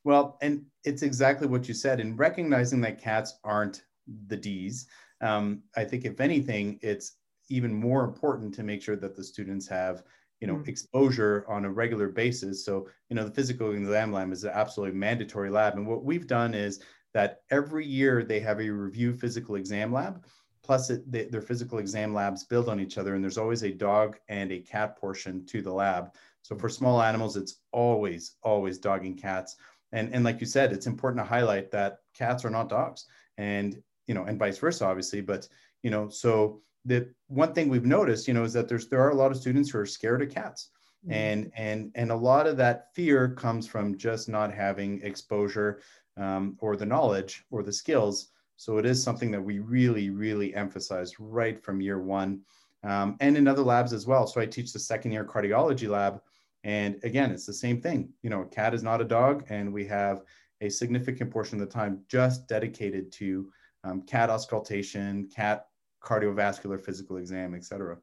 well 0.03 0.37
and 0.43 0.65
it's 0.85 1.03
exactly 1.03 1.47
what 1.47 1.69
you 1.69 1.75
said 1.75 2.01
in 2.01 2.17
recognizing 2.17 2.81
that 2.81 3.01
cats 3.01 3.39
aren't 3.45 3.85
the 4.27 4.37
d's 4.37 4.89
um, 5.21 5.63
i 5.77 5.85
think 5.85 6.05
if 6.05 6.21
anything 6.21 6.77
it's 6.83 7.19
even 7.51 7.73
more 7.73 8.03
important 8.03 8.53
to 8.53 8.65
make 8.65 8.83
sure 8.83 8.97
that 8.97 9.15
the 9.15 9.23
students 9.23 9.69
have 9.69 10.03
you 10.41 10.49
know 10.49 10.57
mm. 10.57 10.67
exposure 10.67 11.45
on 11.49 11.65
a 11.67 11.71
regular 11.71 12.09
basis 12.09 12.65
so 12.65 12.89
you 13.11 13.15
know 13.15 13.25
the 13.25 13.31
physical 13.31 13.71
exam 13.71 14.13
lab 14.13 14.33
is 14.33 14.43
an 14.43 14.51
absolutely 14.53 14.97
mandatory 14.99 15.51
lab 15.51 15.77
and 15.77 15.87
what 15.87 16.05
we've 16.05 16.27
done 16.27 16.53
is 16.53 16.81
that 17.15 17.43
every 17.53 17.87
year 17.87 18.25
they 18.25 18.41
have 18.41 18.61
a 18.61 18.69
review 18.69 19.17
physical 19.17 19.55
exam 19.55 19.93
lab 19.93 20.25
plus 20.67 20.91
it, 20.91 21.11
they, 21.11 21.27
their 21.27 21.41
physical 21.41 21.79
exam 21.79 22.13
labs 22.13 22.45
build 22.45 22.69
on 22.69 22.81
each 22.81 22.99
other 22.99 23.15
and 23.15 23.23
there's 23.23 23.39
always 23.39 23.63
a 23.63 23.71
dog 23.71 24.19
and 24.29 24.51
a 24.51 24.61
cat 24.61 24.99
portion 24.99 25.47
to 25.47 25.63
the 25.63 25.73
lab. 25.73 26.13
So 26.43 26.57
for 26.57 26.69
small 26.69 27.01
animals 27.01 27.37
it's 27.37 27.61
always 27.73 28.35
always 28.43 28.79
dog 28.79 29.07
and 29.07 29.17
cats. 29.17 29.57
And 29.93 30.13
and 30.13 30.25
like 30.25 30.41
you 30.41 30.47
said 30.47 30.73
it's 30.73 30.89
important 30.89 31.25
to 31.25 31.29
highlight 31.29 31.71
that 31.71 31.99
cats 32.15 32.45
are 32.45 32.51
not 32.51 32.69
dogs 32.69 33.07
and 33.39 33.81
you 34.09 34.15
know 34.15 34.25
and 34.25 34.39
vice 34.39 34.59
versa 34.59 34.85
obviously. 34.85 35.21
But 35.21 35.49
you 35.85 35.91
know 35.91 36.09
so 36.09 36.61
the 36.85 37.09
one 37.29 37.53
thing 37.55 37.69
we've 37.69 37.87
noticed 37.87 38.27
you 38.27 38.35
know 38.35 38.45
is 38.45 38.53
that 38.55 38.69
there's 38.69 38.89
there 38.89 39.03
are 39.03 39.11
a 39.11 39.21
lot 39.23 39.31
of 39.31 39.39
students 39.39 39.71
who 39.71 39.79
are 39.79 39.87
scared 39.87 40.23
of 40.23 40.31
cats. 40.31 40.71
Mm-hmm. 41.05 41.13
and 41.13 41.53
and 41.55 41.91
and 41.95 42.11
a 42.11 42.17
lot 42.17 42.49
of 42.49 42.57
that 42.57 42.89
fear 42.95 43.29
comes 43.29 43.69
from 43.69 43.97
just 43.97 44.29
not 44.29 44.53
having 44.53 45.03
exposure 45.03 45.81
um, 46.17 46.57
or 46.59 46.75
the 46.75 46.87
knowledge 46.87 47.45
or 47.51 47.63
the 47.63 47.73
skills 47.73 48.31
So 48.57 48.79
it 48.79 48.87
is 48.87 49.03
something 49.03 49.31
that 49.31 49.43
we 49.43 49.59
really, 49.59 50.11
really 50.11 50.55
emphasize 50.55 51.19
right 51.21 51.63
from 51.63 51.81
year 51.81 52.01
one 52.01 52.41
um, 52.83 53.17
and 53.21 53.37
in 53.37 53.49
other 53.49 53.63
labs 53.63 53.93
as 53.93 54.07
well. 54.07 54.27
So 54.27 54.41
I 54.41 54.47
teach 54.47 54.73
the 54.73 54.79
second 54.79 55.13
year 55.13 55.25
cardiology 55.25 55.89
lab. 55.89 56.21
And 56.65 56.99
again, 57.05 57.31
it's 57.31 57.47
the 57.47 57.53
same 57.53 57.81
thing. 57.81 58.11
You 58.23 58.31
know, 58.31 58.43
a 58.43 58.47
cat 58.47 58.75
is 58.75 58.83
not 58.83 59.01
a 59.01 59.05
dog, 59.05 59.45
and 59.49 59.73
we 59.73 59.87
have 59.87 60.23
a 60.61 60.69
significant 60.69 61.31
portion 61.31 61.61
of 61.61 61.69
the 61.69 61.73
time 61.73 62.01
just 62.09 62.49
dedicated 62.49 63.13
to 63.13 63.51
um, 63.85 64.03
cat 64.03 64.31
auscultation, 64.31 65.29
cat 65.35 65.67
cardiovascular 66.03 66.81
physical 66.81 67.19
exam, 67.19 67.55
etc. 67.55 67.99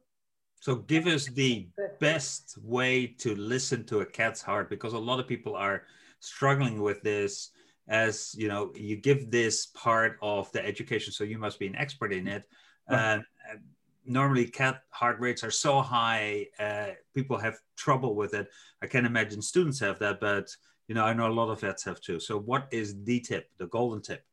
So 0.60 0.76
give 0.76 1.06
us 1.06 1.26
the 1.26 1.68
best 2.00 2.56
way 2.62 3.06
to 3.18 3.34
listen 3.34 3.84
to 3.86 4.00
a 4.00 4.06
cat's 4.06 4.40
heart 4.40 4.70
because 4.70 4.94
a 4.94 4.98
lot 4.98 5.20
of 5.20 5.26
people 5.26 5.56
are 5.56 5.82
struggling 6.20 6.80
with 6.80 7.02
this 7.02 7.50
as 7.88 8.34
you 8.36 8.48
know 8.48 8.72
you 8.74 8.96
give 8.96 9.30
this 9.30 9.66
part 9.66 10.16
of 10.22 10.50
the 10.52 10.64
education 10.64 11.12
so 11.12 11.24
you 11.24 11.38
must 11.38 11.58
be 11.58 11.66
an 11.66 11.76
expert 11.76 12.12
in 12.12 12.26
it. 12.26 12.44
And 12.88 13.22
uh, 13.50 13.56
normally 14.04 14.46
cat 14.46 14.82
heart 14.90 15.18
rates 15.20 15.42
are 15.44 15.50
so 15.50 15.80
high 15.80 16.46
uh, 16.58 16.88
people 17.14 17.38
have 17.38 17.58
trouble 17.76 18.14
with 18.14 18.34
it. 18.34 18.48
I 18.82 18.86
can 18.86 19.06
imagine 19.06 19.42
students 19.42 19.80
have 19.80 19.98
that 20.00 20.20
but 20.20 20.48
you 20.88 20.94
know 20.94 21.04
i 21.04 21.14
know 21.14 21.28
a 21.28 21.32
lot 21.32 21.50
of 21.50 21.60
vets 21.60 21.84
have 21.84 22.00
too. 22.00 22.20
So 22.20 22.38
what 22.38 22.68
is 22.70 23.02
the 23.04 23.20
tip 23.20 23.48
the 23.58 23.66
golden 23.66 24.02
tip? 24.02 24.24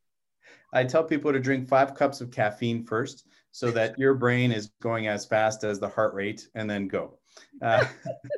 I 0.73 0.85
tell 0.85 1.03
people 1.03 1.33
to 1.33 1.39
drink 1.39 1.67
five 1.67 1.95
cups 1.95 2.21
of 2.21 2.31
caffeine 2.31 2.85
first 2.85 3.27
so 3.51 3.71
that 3.71 3.99
your 3.99 4.13
brain 4.13 4.53
is 4.53 4.71
going 4.81 5.07
as 5.07 5.25
fast 5.25 5.65
as 5.65 5.79
the 5.79 5.89
heart 5.89 6.13
rate 6.13 6.47
and 6.55 6.69
then 6.69 6.87
go. 6.87 7.19
Uh, 7.61 7.85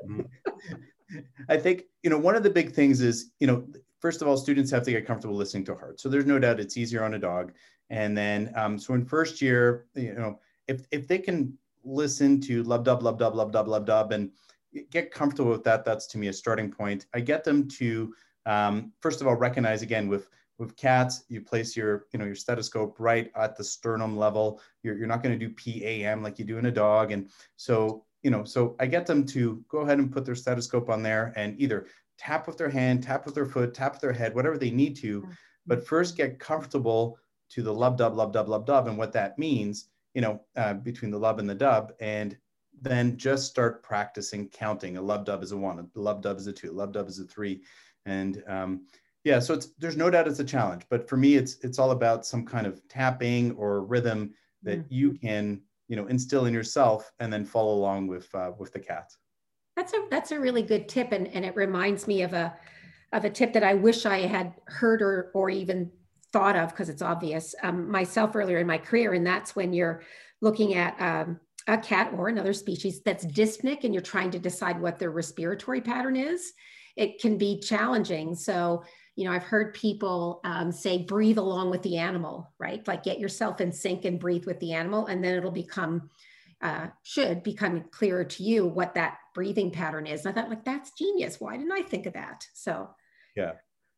i 1.50 1.58
think 1.58 1.84
you 2.02 2.10
know 2.10 2.18
one 2.18 2.36
of 2.36 2.44
the 2.44 2.50
big 2.50 2.72
things 2.72 3.02
is 3.02 3.32
you 3.40 3.48
know 3.48 3.66
first 4.04 4.22
of 4.22 4.28
all, 4.28 4.36
students 4.36 4.70
have 4.70 4.84
to 4.84 4.92
get 4.92 5.08
comfortable 5.08 5.34
listening 5.34 5.64
to 5.64 5.74
heart. 5.74 5.98
So 5.98 6.10
there's 6.10 6.26
no 6.26 6.38
doubt 6.38 6.60
it's 6.60 6.76
easier 6.76 7.06
on 7.06 7.14
a 7.14 7.20
dog. 7.20 7.54
And 7.90 8.18
then, 8.18 8.52
um, 8.54 8.78
so 8.78 8.94
in 8.96 9.06
first 9.06 9.42
year, 9.42 9.86
you 9.96 10.14
know, 10.14 10.42
if, 10.68 10.86
if 10.92 11.08
they 11.08 11.18
can 11.18 11.58
listen 11.86 12.42
to 12.42 12.64
lub 12.64 12.84
dub, 12.84 13.02
lub 13.02 13.18
dub, 13.18 13.34
lub 13.34 13.54
dub, 13.54 13.70
lub 13.70 13.86
dub, 13.86 14.12
and 14.12 14.30
get 14.92 15.10
comfortable 15.10 15.52
with 15.52 15.64
that, 15.64 15.86
that's 15.86 16.06
to 16.08 16.18
me 16.18 16.28
a 16.28 16.34
starting 16.34 16.70
point. 16.70 17.06
I 17.14 17.22
get 17.22 17.46
them 17.46 17.66
to, 17.80 18.14
um, 18.46 18.92
first 19.00 19.22
of 19.22 19.28
all, 19.28 19.36
recognize 19.36 19.82
again 19.82 20.10
with, 20.10 20.28
with 20.58 20.76
cats, 20.76 21.24
you 21.30 21.40
place 21.40 21.78
your, 21.78 22.08
you 22.12 22.20
know, 22.20 22.26
your 22.26 22.36
stethoscope 22.36 22.98
right 23.00 23.32
at 23.38 23.56
the 23.56 23.64
sternum 23.64 24.18
level. 24.18 24.60
You're, 24.84 24.98
you're 24.98 25.08
not 25.08 25.24
going 25.24 25.40
to 25.40 25.48
do 25.48 25.54
PAM 25.54 26.22
like 26.22 26.38
you 26.40 26.44
do 26.44 26.58
in 26.58 26.66
a 26.66 26.72
dog. 26.72 27.14
And 27.14 27.30
so, 27.56 28.04
you 28.22 28.32
know, 28.32 28.44
so 28.44 28.76
I 28.80 28.86
get 28.86 29.06
them 29.06 29.26
to 29.28 29.64
go 29.70 29.80
ahead 29.80 30.00
and 30.00 30.12
put 30.12 30.26
their 30.26 30.36
stethoscope 30.36 30.90
on 30.90 31.04
there 31.04 31.34
and 31.38 31.60
either 31.60 31.88
tap 32.24 32.48
with 32.48 32.58
their 32.58 32.70
hand, 32.70 33.04
tap 33.04 33.26
with 33.26 33.36
their 33.36 33.46
foot, 33.46 33.74
tap 33.74 33.94
with 33.94 34.02
their 34.02 34.14
head, 34.14 34.34
whatever 34.34 34.58
they 34.58 34.72
need 34.72 34.96
to, 34.96 35.22
mm-hmm. 35.22 35.32
but 35.68 35.86
first 35.86 36.16
get 36.16 36.40
comfortable 36.40 37.18
to 37.50 37.62
the 37.62 37.74
lub 37.74 37.98
dub, 37.98 38.16
lub 38.16 38.32
dub, 38.32 38.48
lub 38.48 38.66
dub, 38.66 38.88
and 38.88 38.98
what 38.98 39.14
that 39.14 39.38
means, 39.38 39.90
you 40.14 40.22
know, 40.22 40.42
uh, 40.56 40.74
between 40.74 41.12
the 41.12 41.20
lub 41.20 41.40
and 41.40 41.50
the 41.50 41.56
dub, 41.56 41.92
and 42.00 42.38
then 42.82 43.18
just 43.18 43.50
start 43.50 43.84
practicing 43.84 44.48
counting. 44.50 44.98
A 44.98 45.02
lub 45.02 45.26
dub 45.26 45.44
is 45.44 45.52
a 45.52 45.58
one, 45.58 45.80
a 45.80 46.00
lub 46.00 46.22
dub 46.22 46.38
is 46.38 46.48
a 46.48 46.54
two, 46.54 46.72
a 46.72 46.74
lub 46.74 46.94
dub 46.94 47.08
is 47.08 47.20
a 47.20 47.26
three, 47.26 47.62
and 48.06 48.44
um, 48.48 48.86
yeah, 49.24 49.40
so 49.40 49.54
it's 49.54 49.68
there's 49.78 49.98
no 49.98 50.10
doubt 50.10 50.28
it's 50.28 50.40
a 50.40 50.46
challenge, 50.46 50.84
but 50.90 51.08
for 51.08 51.18
me, 51.18 51.36
it's 51.36 51.58
it's 51.62 51.80
all 51.80 51.92
about 51.92 52.26
some 52.26 52.46
kind 52.46 52.66
of 52.68 52.86
tapping 52.88 53.52
or 53.52 53.86
rhythm 53.86 54.34
that 54.64 54.80
mm-hmm. 54.80 54.94
you 54.94 55.14
can 55.14 55.62
you 55.88 55.96
know 55.96 56.08
instill 56.08 56.46
in 56.46 56.54
yourself 56.54 57.12
and 57.20 57.32
then 57.32 57.46
follow 57.46 57.74
along 57.74 58.08
with 58.08 58.34
uh, 58.34 58.52
with 58.58 58.72
the 58.72 58.80
cat. 58.80 59.12
That's 59.76 59.94
a 59.94 60.06
that's 60.10 60.32
a 60.32 60.40
really 60.40 60.62
good 60.62 60.88
tip, 60.88 61.12
and 61.12 61.28
and 61.28 61.44
it 61.46 61.56
reminds 61.56 62.08
me 62.08 62.22
of 62.22 62.34
a 62.34 62.54
of 63.12 63.26
a 63.26 63.30
tip 63.30 63.54
that 63.54 63.64
I 63.64 63.74
wish 63.74 64.06
I 64.06 64.20
had 64.20 64.54
heard 64.66 65.02
or 65.02 65.32
or 65.34 65.50
even 65.50 65.92
thought 66.32 66.56
of 66.56 66.70
because 66.70 66.90
it's 66.90 67.02
obvious 67.02 67.54
um, 67.64 67.90
myself 67.90 68.36
earlier 68.36 68.60
in 68.60 68.68
my 68.68 68.78
career, 68.78 69.14
and 69.14 69.26
that's 69.26 69.56
when 69.56 69.74
you're 69.74 70.04
looking 70.42 70.76
at 70.76 71.00
um, 71.00 71.40
a 71.68 71.78
cat 71.78 72.12
or 72.16 72.28
another 72.28 72.54
species 72.54 73.02
that's 73.04 73.26
dyspneic, 73.26 73.84
and 73.84 73.94
you're 73.94 74.02
trying 74.02 74.32
to 74.32 74.40
decide 74.40 74.80
what 74.80 75.00
their 75.00 75.12
respiratory 75.12 75.82
pattern 75.82 76.16
is. 76.16 76.54
It 76.96 77.20
can 77.20 77.38
be 77.38 77.60
challenging. 77.60 78.36
So 78.36 78.84
you 79.16 79.26
know, 79.26 79.32
I've 79.32 79.44
heard 79.44 79.76
people 79.76 80.42
um, 80.44 80.72
say 80.72 81.00
breathe 81.00 81.38
along 81.38 81.70
with 81.70 81.84
the 81.84 81.98
animal, 81.98 82.52
right? 82.58 82.86
Like 82.88 83.04
get 83.04 83.20
yourself 83.20 83.62
in 83.62 83.72
sync 83.72 84.06
and 84.06 84.20
breathe 84.20 84.46
with 84.46 84.60
the 84.60 84.74
animal, 84.74 85.08
and 85.08 85.24
then 85.24 85.36
it'll 85.36 85.52
become 85.52 86.10
uh, 86.64 86.88
should 87.04 87.44
become 87.44 87.84
clearer 87.92 88.24
to 88.24 88.42
you 88.42 88.66
what 88.66 88.96
that 88.96 89.18
breathing 89.36 89.70
pattern 89.70 90.08
is. 90.08 90.26
And 90.26 90.32
I 90.32 90.42
thought, 90.42 90.50
like, 90.50 90.64
that's 90.64 90.92
genius. 90.98 91.40
Why 91.40 91.58
didn't 91.58 91.74
I 91.74 91.82
think 91.82 92.06
of 92.06 92.14
that? 92.14 92.48
So, 92.54 92.90
yeah. 93.36 93.54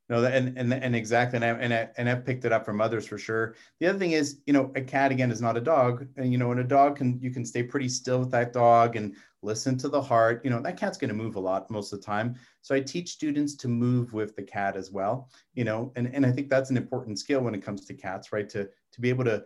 No, 0.07 0.23
and 0.23 0.55
and 0.55 0.71
and 0.71 0.95
exactly, 0.95 1.37
and 1.37 1.45
I, 1.45 1.47
and 1.47 1.73
I 1.73 1.89
and 1.97 2.07
I've 2.07 2.25
picked 2.27 2.45
it 2.45 2.51
up 2.51 2.63
from 2.63 2.79
others 2.79 3.07
for 3.07 3.17
sure. 3.17 3.55
The 3.79 3.87
other 3.87 3.97
thing 3.97 4.11
is, 4.11 4.39
you 4.45 4.53
know, 4.53 4.71
a 4.75 4.81
cat 4.81 5.11
again 5.11 5.31
is 5.31 5.41
not 5.41 5.57
a 5.57 5.61
dog, 5.61 6.07
and 6.15 6.31
you 6.31 6.37
know, 6.37 6.51
and 6.51 6.59
a 6.59 6.63
dog 6.63 6.97
can 6.97 7.19
you 7.19 7.31
can 7.31 7.43
stay 7.43 7.63
pretty 7.63 7.89
still 7.89 8.19
with 8.19 8.29
that 8.29 8.53
dog 8.53 8.97
and 8.97 9.15
listen 9.41 9.75
to 9.79 9.89
the 9.89 9.99
heart. 9.99 10.41
You 10.43 10.51
know, 10.51 10.61
that 10.61 10.77
cat's 10.77 10.99
going 10.99 11.09
to 11.09 11.15
move 11.15 11.37
a 11.37 11.39
lot 11.39 11.71
most 11.71 11.91
of 11.91 11.99
the 11.99 12.05
time. 12.05 12.35
So 12.61 12.75
I 12.75 12.81
teach 12.81 13.13
students 13.13 13.55
to 13.55 13.67
move 13.67 14.13
with 14.13 14.35
the 14.35 14.43
cat 14.43 14.77
as 14.77 14.91
well. 14.91 15.31
You 15.55 15.63
know, 15.63 15.91
and 15.95 16.13
and 16.13 16.23
I 16.23 16.31
think 16.31 16.49
that's 16.49 16.69
an 16.69 16.77
important 16.77 17.17
skill 17.17 17.41
when 17.41 17.55
it 17.55 17.63
comes 17.63 17.85
to 17.85 17.95
cats, 17.95 18.31
right? 18.31 18.47
To 18.49 18.65
to 18.65 19.01
be 19.01 19.09
able 19.09 19.23
to, 19.23 19.43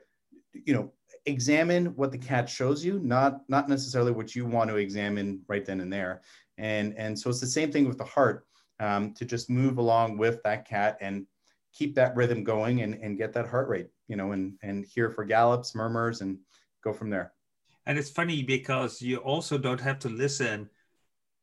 you 0.66 0.74
know, 0.74 0.92
examine 1.26 1.88
what 1.96 2.12
the 2.12 2.18
cat 2.18 2.50
shows 2.50 2.84
you, 2.84 3.00
not 3.00 3.42
not 3.50 3.70
necessarily 3.70 4.12
what 4.12 4.36
you 4.36 4.46
want 4.46 4.70
to 4.70 4.78
examine 4.78 5.42
right 5.48 5.66
then 5.66 5.82
and 5.82 5.92
there. 5.92 6.22
And 6.58 6.94
and 6.98 7.18
so 7.18 7.30
it's 7.30 7.40
the 7.40 7.48
same 7.48 7.72
thing 7.72 7.88
with 7.88 7.98
the 7.98 8.06
heart 8.06 8.46
um, 8.80 9.14
to 9.14 9.26
just 9.26 9.50
move 9.50 9.78
along 9.78 10.18
with 10.18 10.42
that 10.44 10.68
cat 10.68 10.98
and 11.02 11.26
keep 11.74 11.96
that 11.96 12.16
rhythm 12.16 12.44
going 12.44 12.82
and, 12.82 12.96
and 12.96 13.18
get 13.18 13.34
that 13.34 13.48
heart 13.48 13.70
rate, 13.70 13.90
you 14.08 14.16
know, 14.16 14.32
and 14.32 14.54
and 14.62 14.86
hear 14.86 15.10
for 15.10 15.24
gallops, 15.24 15.76
murmurs, 15.76 16.22
and 16.22 16.38
go 16.84 16.94
from 16.94 17.10
there. 17.10 17.34
And 17.86 17.98
it's 17.98 18.10
funny 18.10 18.44
because 18.44 19.02
you 19.02 19.18
also 19.18 19.58
don't 19.58 19.82
have 19.82 20.00
to 20.00 20.10
listen 20.10 20.70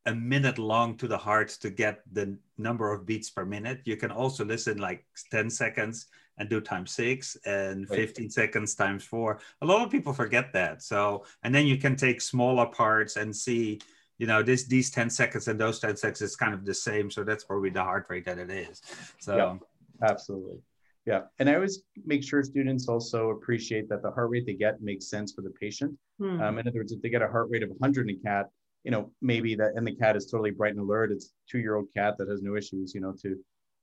a 0.07 0.15
minute 0.15 0.59
long 0.59 0.97
to 0.97 1.09
the 1.09 1.19
heart 1.19 1.49
to 1.61 1.71
get 1.71 2.03
the 2.13 2.39
number 2.57 2.93
of 2.93 3.05
beats 3.05 3.31
per 3.31 3.45
minute. 3.45 3.81
You 3.85 3.97
can 3.97 4.13
also 4.13 4.45
listen 4.45 4.79
like 4.79 5.05
10 5.33 5.51
seconds 5.51 6.07
and 6.39 6.49
do 6.49 6.61
times 6.61 6.93
six 6.93 7.37
and 7.45 7.89
15 7.89 8.31
seconds 8.31 8.75
times 8.75 9.05
four. 9.05 9.39
A 9.63 9.67
lot 9.67 9.85
of 9.85 9.91
people 9.91 10.13
forget 10.13 10.53
that. 10.53 10.83
So, 10.83 11.25
and 11.43 11.55
then 11.55 11.67
you 11.67 11.79
can 11.79 11.97
take 11.97 12.21
smaller 12.21 12.67
parts 12.67 13.17
and 13.17 13.35
see, 13.35 13.81
you 14.19 14.27
know, 14.27 14.43
this 14.43 14.67
these 14.67 14.91
10 14.91 15.11
seconds 15.11 15.49
and 15.49 15.59
those 15.59 15.79
10 15.79 15.97
seconds 15.97 16.23
is 16.23 16.37
kind 16.37 16.55
of 16.55 16.65
the 16.65 16.75
same. 16.75 17.11
So 17.11 17.25
that's 17.25 17.45
probably 17.45 17.71
the 17.71 17.83
heart 17.83 18.07
rate 18.09 18.27
that 18.27 18.39
it 18.39 18.51
is. 18.51 18.83
So 19.19 19.37
yeah, 19.37 20.09
absolutely. 20.09 20.59
Yeah. 21.07 21.23
And 21.39 21.49
I 21.49 21.55
always 21.55 21.83
make 22.05 22.25
sure 22.25 22.43
students 22.43 22.89
also 22.89 23.31
appreciate 23.31 23.89
that 23.89 24.03
the 24.03 24.11
heart 24.11 24.29
rate 24.31 24.45
they 24.45 24.55
get 24.55 24.83
makes 24.83 25.09
sense 25.09 25.33
for 25.33 25.43
the 25.43 25.51
patient. 25.51 25.97
Hmm. 26.19 26.41
Um, 26.41 26.59
in 26.59 26.67
other 26.67 26.81
words, 26.81 26.93
if 26.93 27.01
they 27.01 27.09
get 27.09 27.23
a 27.23 27.29
heart 27.29 27.49
rate 27.49 27.63
of 27.63 27.71
100 27.71 28.11
in 28.11 28.17
a 28.17 28.19
cat, 28.19 28.47
you 28.83 28.91
know, 28.91 29.11
maybe 29.23 29.55
that, 29.55 29.73
and 29.77 29.87
the 29.87 29.95
cat 29.95 30.17
is 30.17 30.27
totally 30.27 30.51
bright 30.51 30.73
and 30.73 30.81
alert. 30.81 31.13
It's 31.13 31.33
two 31.51 31.59
year 31.59 31.77
old 31.77 31.89
cat 31.97 32.17
that 32.19 32.29
has 32.29 32.43
no 32.43 32.57
issues, 32.57 32.95
you 32.95 33.01
know, 33.01 33.15
to 33.23 33.37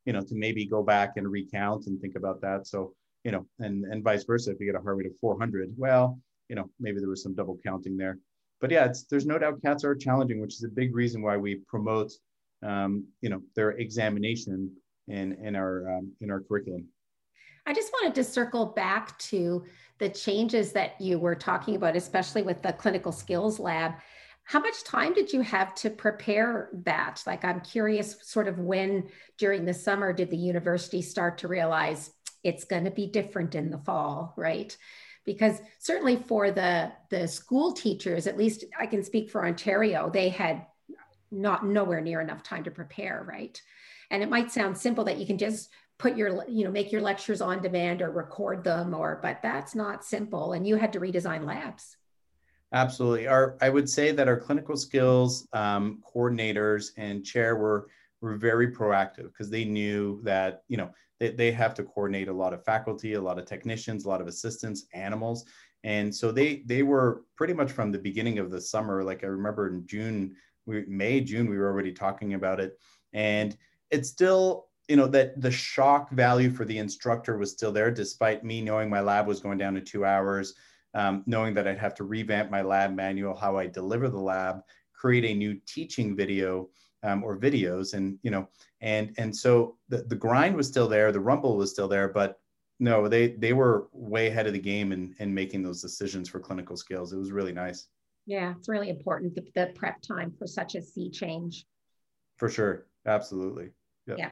you 0.06 0.14
know, 0.14 0.22
to 0.22 0.36
maybe 0.36 0.66
go 0.66 0.84
back 0.84 1.14
and 1.18 1.30
recount 1.30 1.88
and 1.88 2.00
think 2.00 2.16
about 2.16 2.42
that. 2.42 2.68
So, 2.68 2.94
you 3.24 3.32
know, 3.32 3.46
and 3.60 3.86
and 3.86 4.04
vice 4.04 4.24
versa. 4.24 4.52
If 4.52 4.60
you 4.60 4.66
get 4.66 4.80
a 4.80 4.84
heart 4.84 4.98
rate 4.98 5.08
of 5.08 5.14
400, 5.22 5.74
well, 5.78 6.20
you 6.50 6.56
know, 6.56 6.70
maybe 6.80 7.00
there 7.00 7.10
was 7.10 7.24
some 7.24 7.36
double 7.36 7.58
counting 7.66 7.98
there. 7.98 8.18
But 8.60 8.72
yeah, 8.72 8.86
it's 8.86 9.04
there's 9.04 9.26
no 9.26 9.38
doubt 9.38 9.62
cats 9.62 9.84
are 9.84 9.96
challenging, 9.96 10.42
which 10.42 10.56
is 10.56 10.64
a 10.64 10.70
big 10.70 10.96
reason 10.96 11.22
why 11.22 11.38
we 11.38 11.56
promote, 11.68 12.12
um, 12.64 13.06
you 13.22 13.30
know, 13.30 13.42
their 13.56 13.72
examination 13.72 14.72
in 15.08 15.34
in 15.44 15.56
our 15.56 15.98
um, 15.98 16.12
in 16.22 16.32
our 16.32 16.42
curriculum. 16.42 16.88
I 17.66 17.74
just 17.74 17.94
wanted 17.94 18.16
to 18.16 18.24
circle 18.26 18.66
back 18.66 19.18
to 19.20 19.64
the 20.00 20.10
changes 20.10 20.74
that 20.74 21.00
you 21.00 21.18
were 21.18 21.36
talking 21.36 21.76
about, 21.76 21.96
especially 21.96 22.42
with 22.42 22.62
the 22.62 22.74
clinical 22.74 23.12
skills 23.14 23.58
lab 23.60 23.94
how 24.46 24.60
much 24.60 24.84
time 24.84 25.14
did 25.14 25.32
you 25.32 25.42
have 25.42 25.74
to 25.76 25.90
prepare 25.90 26.70
that? 26.86 27.24
Like, 27.26 27.46
I'm 27.46 27.62
curious, 27.62 28.18
sort 28.22 28.48
of 28.48 28.60
when 28.60 29.10
during 29.38 29.66
the 29.66 29.74
summer 29.74 30.12
did 30.12 30.30
the 30.30 30.38
university 30.38 31.02
start 31.02 31.40
to 31.40 31.48
realize 31.48 32.12
it's 32.44 32.66
going 32.66 32.84
to 32.84 32.92
be 32.92 33.08
different 33.08 33.56
in 33.56 33.70
the 33.70 33.78
fall, 33.80 34.34
right? 34.36 34.76
Because 35.26 35.62
certainly 35.80 36.18
for 36.18 36.52
the 36.52 36.92
the 37.10 37.28
school 37.28 37.72
teachers, 37.72 38.28
at 38.28 38.38
least 38.38 38.66
I 38.78 38.86
can 38.86 39.04
speak 39.04 39.30
for 39.30 39.46
Ontario, 39.46 40.10
they 40.10 40.28
had 40.28 40.66
not 41.32 41.66
nowhere 41.66 42.02
near 42.02 42.20
enough 42.20 42.44
time 42.44 42.66
to 42.66 42.72
prepare, 42.72 43.26
right? 43.28 43.60
And 44.12 44.22
it 44.22 44.30
might 44.30 44.52
sound 44.52 44.78
simple 44.78 45.06
that 45.06 45.18
you 45.18 45.26
can 45.26 45.38
just 45.38 45.70
put 45.98 46.18
your 46.18 46.44
you 46.50 46.66
know 46.66 46.72
make 46.72 46.92
your 46.92 47.02
lectures 47.02 47.40
on 47.40 47.62
demand 47.62 48.02
or 48.02 48.12
record 48.12 48.64
them 48.64 48.94
or 48.94 49.20
but 49.22 49.40
that's 49.42 49.76
not 49.76 50.04
simple 50.04 50.54
and 50.54 50.68
you 50.68 50.76
had 50.76 50.92
to 50.92 51.00
redesign 51.00 51.46
labs 51.46 51.96
Absolutely. 52.74 53.28
Our, 53.28 53.56
I 53.62 53.70
would 53.70 53.88
say 53.88 54.12
that 54.12 54.28
our 54.28 54.40
clinical 54.40 54.76
skills 54.76 55.48
um, 55.54 56.02
coordinators 56.14 56.90
and 56.98 57.24
chair 57.24 57.56
were 57.56 57.88
were 58.20 58.36
very 58.36 58.72
proactive 58.72 59.26
because 59.26 59.50
they 59.50 59.64
knew 59.66 60.22
that 60.24 60.64
you 60.70 60.78
know 60.78 60.90
they, 61.20 61.30
they 61.32 61.52
have 61.52 61.76
to 61.76 61.84
coordinate 61.84 62.30
a 62.30 62.34
lot 62.34 62.54
of 62.54 62.64
faculty, 62.66 63.14
a 63.14 63.22
lot 63.22 63.38
of 63.38 63.46
technicians, 63.46 64.06
a 64.06 64.10
lot 64.10 64.22
of 64.22 64.28
assistants, 64.28 64.86
animals, 64.94 65.46
and 65.84 66.14
so 66.14 66.32
they 66.32 66.64
they 66.66 66.82
were 66.82 67.24
pretty 67.36 67.54
much 67.54 67.72
from 67.72 67.92
the 67.92 68.00
beginning 68.00 68.40
of 68.40 68.50
the 68.50 68.60
summer. 68.60 69.04
Like 69.04 69.24
I 69.24 69.28
remember 69.28 69.68
in 69.68 69.86
June, 69.86 70.36
we, 70.66 70.84
May, 70.88 71.22
June, 71.22 71.50
we 71.50 71.58
were 71.60 71.68
already 71.68 71.92
talking 71.92 72.34
about 72.34 72.60
it, 72.60 72.80
and 73.14 73.56
it's 73.92 74.10
still 74.10 74.66
you 74.88 74.96
know 74.96 75.08
that 75.08 75.40
the 75.40 75.52
shock 75.52 76.10
value 76.10 76.50
for 76.50 76.66
the 76.66 76.80
instructor 76.80 77.38
was 77.38 77.52
still 77.52 77.72
there 77.72 77.92
despite 77.92 78.44
me 78.44 78.62
knowing 78.62 78.90
my 78.90 79.00
lab 79.00 79.28
was 79.28 79.42
going 79.42 79.60
down 79.60 79.76
to 79.76 79.82
two 79.82 80.06
hours 80.06 80.56
um, 80.94 81.24
knowing 81.26 81.54
that 81.54 81.68
i'd 81.68 81.78
have 81.78 81.96
to 81.96 82.04
revamp 82.04 82.50
my 82.50 82.62
lab 82.62 82.94
manual 82.96 83.36
how 83.36 83.58
i 83.58 83.66
deliver 83.68 84.10
the 84.10 84.20
lab 84.20 84.62
create 84.94 85.26
a 85.26 85.34
new 85.34 85.60
teaching 85.66 86.16
video 86.16 86.70
um, 87.04 87.24
or 87.24 87.38
videos 87.38 87.94
and 87.94 88.18
you 88.24 88.32
know 88.32 88.48
and 88.82 89.14
and 89.18 89.36
so 89.36 89.78
the, 89.90 90.04
the 90.04 90.16
grind 90.16 90.56
was 90.56 90.68
still 90.68 90.88
there 90.88 91.12
the 91.12 91.20
rumble 91.20 91.58
was 91.58 91.72
still 91.72 91.88
there 91.88 92.08
but 92.08 92.40
no 92.80 93.08
they 93.08 93.30
they 93.30 93.54
were 93.54 93.88
way 93.94 94.28
ahead 94.28 94.48
of 94.48 94.54
the 94.54 94.60
game 94.60 94.92
in, 94.92 95.16
in 95.20 95.34
making 95.34 95.64
those 95.64 95.82
decisions 95.82 96.28
for 96.28 96.40
clinical 96.40 96.76
skills. 96.76 97.14
It 97.14 97.18
was 97.18 97.32
really 97.32 97.54
nice. 97.54 97.88
Yeah 98.26 98.54
it's 98.58 98.70
really 98.70 98.90
important 98.90 99.36
the, 99.36 99.46
the 99.56 99.72
prep 99.74 100.02
time 100.02 100.34
for 100.38 100.48
such 100.48 100.76
a 100.76 100.82
sea 100.82 101.10
change. 101.10 101.66
For 102.38 102.50
sure. 102.50 102.88
Absolutely. 103.06 103.70
Yep. 104.08 104.18
yeah 104.18 104.32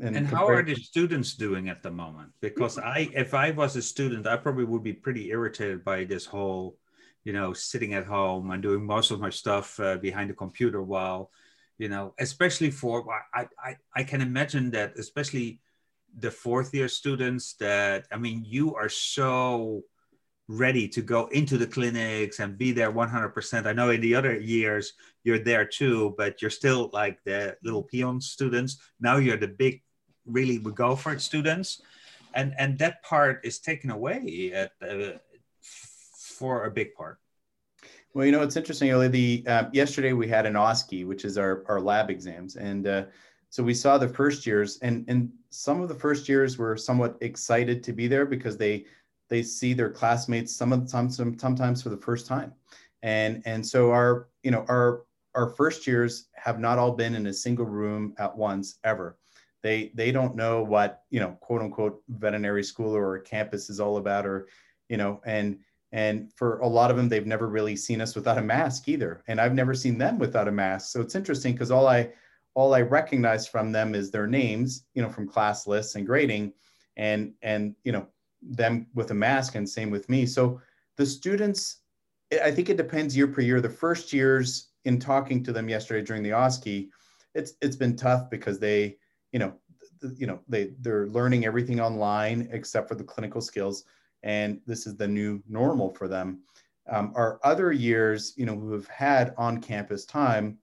and, 0.00 0.16
and 0.16 0.26
how 0.26 0.48
are 0.48 0.62
the 0.62 0.74
students 0.74 1.34
doing 1.34 1.68
at 1.68 1.82
the 1.82 1.90
moment? 1.90 2.32
Because 2.40 2.78
I, 2.78 3.10
if 3.14 3.34
I 3.34 3.50
was 3.50 3.76
a 3.76 3.82
student, 3.82 4.26
I 4.26 4.36
probably 4.36 4.64
would 4.64 4.82
be 4.82 4.92
pretty 4.92 5.28
irritated 5.28 5.84
by 5.84 6.04
this 6.04 6.24
whole, 6.24 6.76
you 7.24 7.32
know, 7.32 7.52
sitting 7.52 7.94
at 7.94 8.06
home 8.06 8.50
and 8.50 8.62
doing 8.62 8.84
most 8.84 9.10
of 9.10 9.20
my 9.20 9.30
stuff 9.30 9.78
uh, 9.78 9.98
behind 9.98 10.30
the 10.30 10.34
computer 10.34 10.82
while, 10.82 11.30
you 11.78 11.88
know, 11.88 12.14
especially 12.18 12.70
for 12.70 13.04
I, 13.34 13.46
I, 13.62 13.76
I 13.94 14.04
can 14.04 14.20
imagine 14.20 14.70
that 14.72 14.98
especially 14.98 15.60
the 16.18 16.30
fourth 16.30 16.74
year 16.74 16.88
students 16.88 17.54
that 17.54 18.06
I 18.10 18.16
mean, 18.16 18.44
you 18.46 18.74
are 18.74 18.88
so 18.88 19.82
ready 20.50 20.88
to 20.88 21.00
go 21.00 21.26
into 21.28 21.56
the 21.56 21.66
clinics 21.66 22.40
and 22.40 22.58
be 22.58 22.72
there 22.72 22.92
100%. 22.92 23.66
I 23.66 23.72
know 23.72 23.90
in 23.90 24.00
the 24.00 24.16
other 24.16 24.36
years 24.36 24.94
you're 25.22 25.38
there 25.38 25.64
too, 25.64 26.14
but 26.18 26.42
you're 26.42 26.50
still 26.50 26.90
like 26.92 27.18
the 27.24 27.56
little 27.62 27.84
peon 27.84 28.20
students. 28.20 28.78
Now 28.98 29.18
you're 29.18 29.36
the 29.36 29.46
big, 29.46 29.82
really 30.26 30.58
we 30.58 30.72
go 30.72 30.96
for 30.96 31.18
students. 31.18 31.82
And, 32.34 32.54
and 32.58 32.78
that 32.78 33.02
part 33.02 33.40
is 33.44 33.58
taken 33.58 33.90
away 33.90 34.52
at, 34.54 34.72
uh, 34.80 35.18
for 35.60 36.64
a 36.64 36.70
big 36.70 36.94
part. 36.94 37.18
Well, 38.14 38.26
you 38.26 38.32
know, 38.32 38.42
it's 38.42 38.56
interesting. 38.56 38.88
The 39.10 39.44
uh, 39.46 39.64
yesterday 39.72 40.12
we 40.12 40.28
had 40.28 40.46
an 40.46 40.54
OSCE, 40.54 41.06
which 41.06 41.24
is 41.24 41.38
our, 41.38 41.64
our 41.68 41.80
lab 41.80 42.10
exams, 42.10 42.56
and 42.56 42.88
uh, 42.88 43.04
so 43.50 43.62
we 43.62 43.72
saw 43.72 43.98
the 43.98 44.08
first 44.08 44.46
years, 44.46 44.78
and 44.82 45.04
and 45.06 45.30
some 45.50 45.80
of 45.80 45.88
the 45.88 45.94
first 45.94 46.28
years 46.28 46.58
were 46.58 46.76
somewhat 46.76 47.16
excited 47.20 47.84
to 47.84 47.92
be 47.92 48.08
there 48.08 48.26
because 48.26 48.56
they 48.56 48.84
they 49.28 49.44
see 49.44 49.72
their 49.74 49.90
classmates 49.90 50.54
some 50.54 50.72
of 50.72 50.84
the 50.84 50.90
time 50.90 51.08
some, 51.08 51.38
sometimes 51.38 51.82
for 51.82 51.88
the 51.88 51.96
first 51.96 52.26
time 52.26 52.52
and 53.02 53.42
and 53.46 53.66
so 53.66 53.90
our 53.90 54.28
you 54.42 54.50
know 54.50 54.64
our 54.68 55.04
our 55.34 55.48
first 55.50 55.86
years 55.86 56.28
have 56.34 56.58
not 56.58 56.78
all 56.78 56.92
been 56.92 57.14
in 57.14 57.26
a 57.28 57.32
single 57.32 57.64
room 57.64 58.14
at 58.18 58.36
once 58.36 58.78
ever 58.84 59.16
they 59.62 59.92
they 59.94 60.12
don't 60.12 60.36
know 60.36 60.62
what 60.62 61.02
you 61.10 61.20
know 61.20 61.36
quote 61.40 61.62
unquote 61.62 62.02
veterinary 62.08 62.64
school 62.64 62.94
or 62.94 63.18
campus 63.18 63.70
is 63.70 63.80
all 63.80 63.96
about 63.96 64.26
or 64.26 64.48
you 64.88 64.96
know 64.96 65.20
and 65.24 65.58
and 65.92 66.32
for 66.34 66.58
a 66.60 66.66
lot 66.66 66.90
of 66.90 66.96
them 66.96 67.08
they've 67.08 67.26
never 67.26 67.48
really 67.48 67.76
seen 67.76 68.00
us 68.00 68.14
without 68.14 68.38
a 68.38 68.42
mask 68.42 68.88
either 68.88 69.22
and 69.28 69.40
i've 69.40 69.54
never 69.54 69.74
seen 69.74 69.98
them 69.98 70.18
without 70.18 70.48
a 70.48 70.52
mask 70.52 70.90
so 70.90 71.00
it's 71.00 71.14
interesting 71.14 71.52
because 71.52 71.70
all 71.70 71.86
i 71.86 72.08
all 72.54 72.74
i 72.74 72.80
recognize 72.80 73.46
from 73.46 73.72
them 73.72 73.94
is 73.94 74.10
their 74.10 74.26
names 74.26 74.86
you 74.94 75.02
know 75.02 75.08
from 75.08 75.28
class 75.28 75.66
lists 75.66 75.94
and 75.94 76.06
grading 76.06 76.52
and 76.96 77.32
and 77.42 77.74
you 77.84 77.92
know 77.92 78.06
them 78.42 78.86
with 78.94 79.10
a 79.10 79.14
mask 79.14 79.54
and 79.54 79.68
same 79.68 79.90
with 79.90 80.08
me. 80.08 80.26
So 80.26 80.60
the 80.96 81.06
students, 81.06 81.78
I 82.42 82.50
think 82.50 82.68
it 82.68 82.76
depends 82.76 83.16
year 83.16 83.26
per 83.26 83.40
year. 83.40 83.60
The 83.60 83.68
first 83.68 84.12
years 84.12 84.68
in 84.84 84.98
talking 84.98 85.42
to 85.44 85.52
them 85.52 85.68
yesterday 85.68 86.04
during 86.04 86.22
the 86.22 86.30
OSCE, 86.30 86.88
it's 87.34 87.54
it's 87.60 87.76
been 87.76 87.96
tough 87.96 88.30
because 88.30 88.58
they, 88.58 88.96
you 89.32 89.38
know, 89.38 89.54
you 90.16 90.26
know, 90.26 90.40
they 90.48 90.72
they're 90.80 91.08
learning 91.08 91.44
everything 91.44 91.80
online 91.80 92.48
except 92.52 92.88
for 92.88 92.94
the 92.94 93.04
clinical 93.04 93.40
skills, 93.40 93.84
and 94.22 94.60
this 94.66 94.86
is 94.86 94.96
the 94.96 95.08
new 95.08 95.42
normal 95.48 95.90
for 95.90 96.08
them. 96.08 96.40
Um, 96.88 97.12
our 97.14 97.38
other 97.44 97.72
years, 97.72 98.34
you 98.36 98.46
know, 98.46 98.56
who 98.56 98.72
have 98.72 98.88
had 98.88 99.34
on-campus 99.36 100.06
time, 100.06 100.58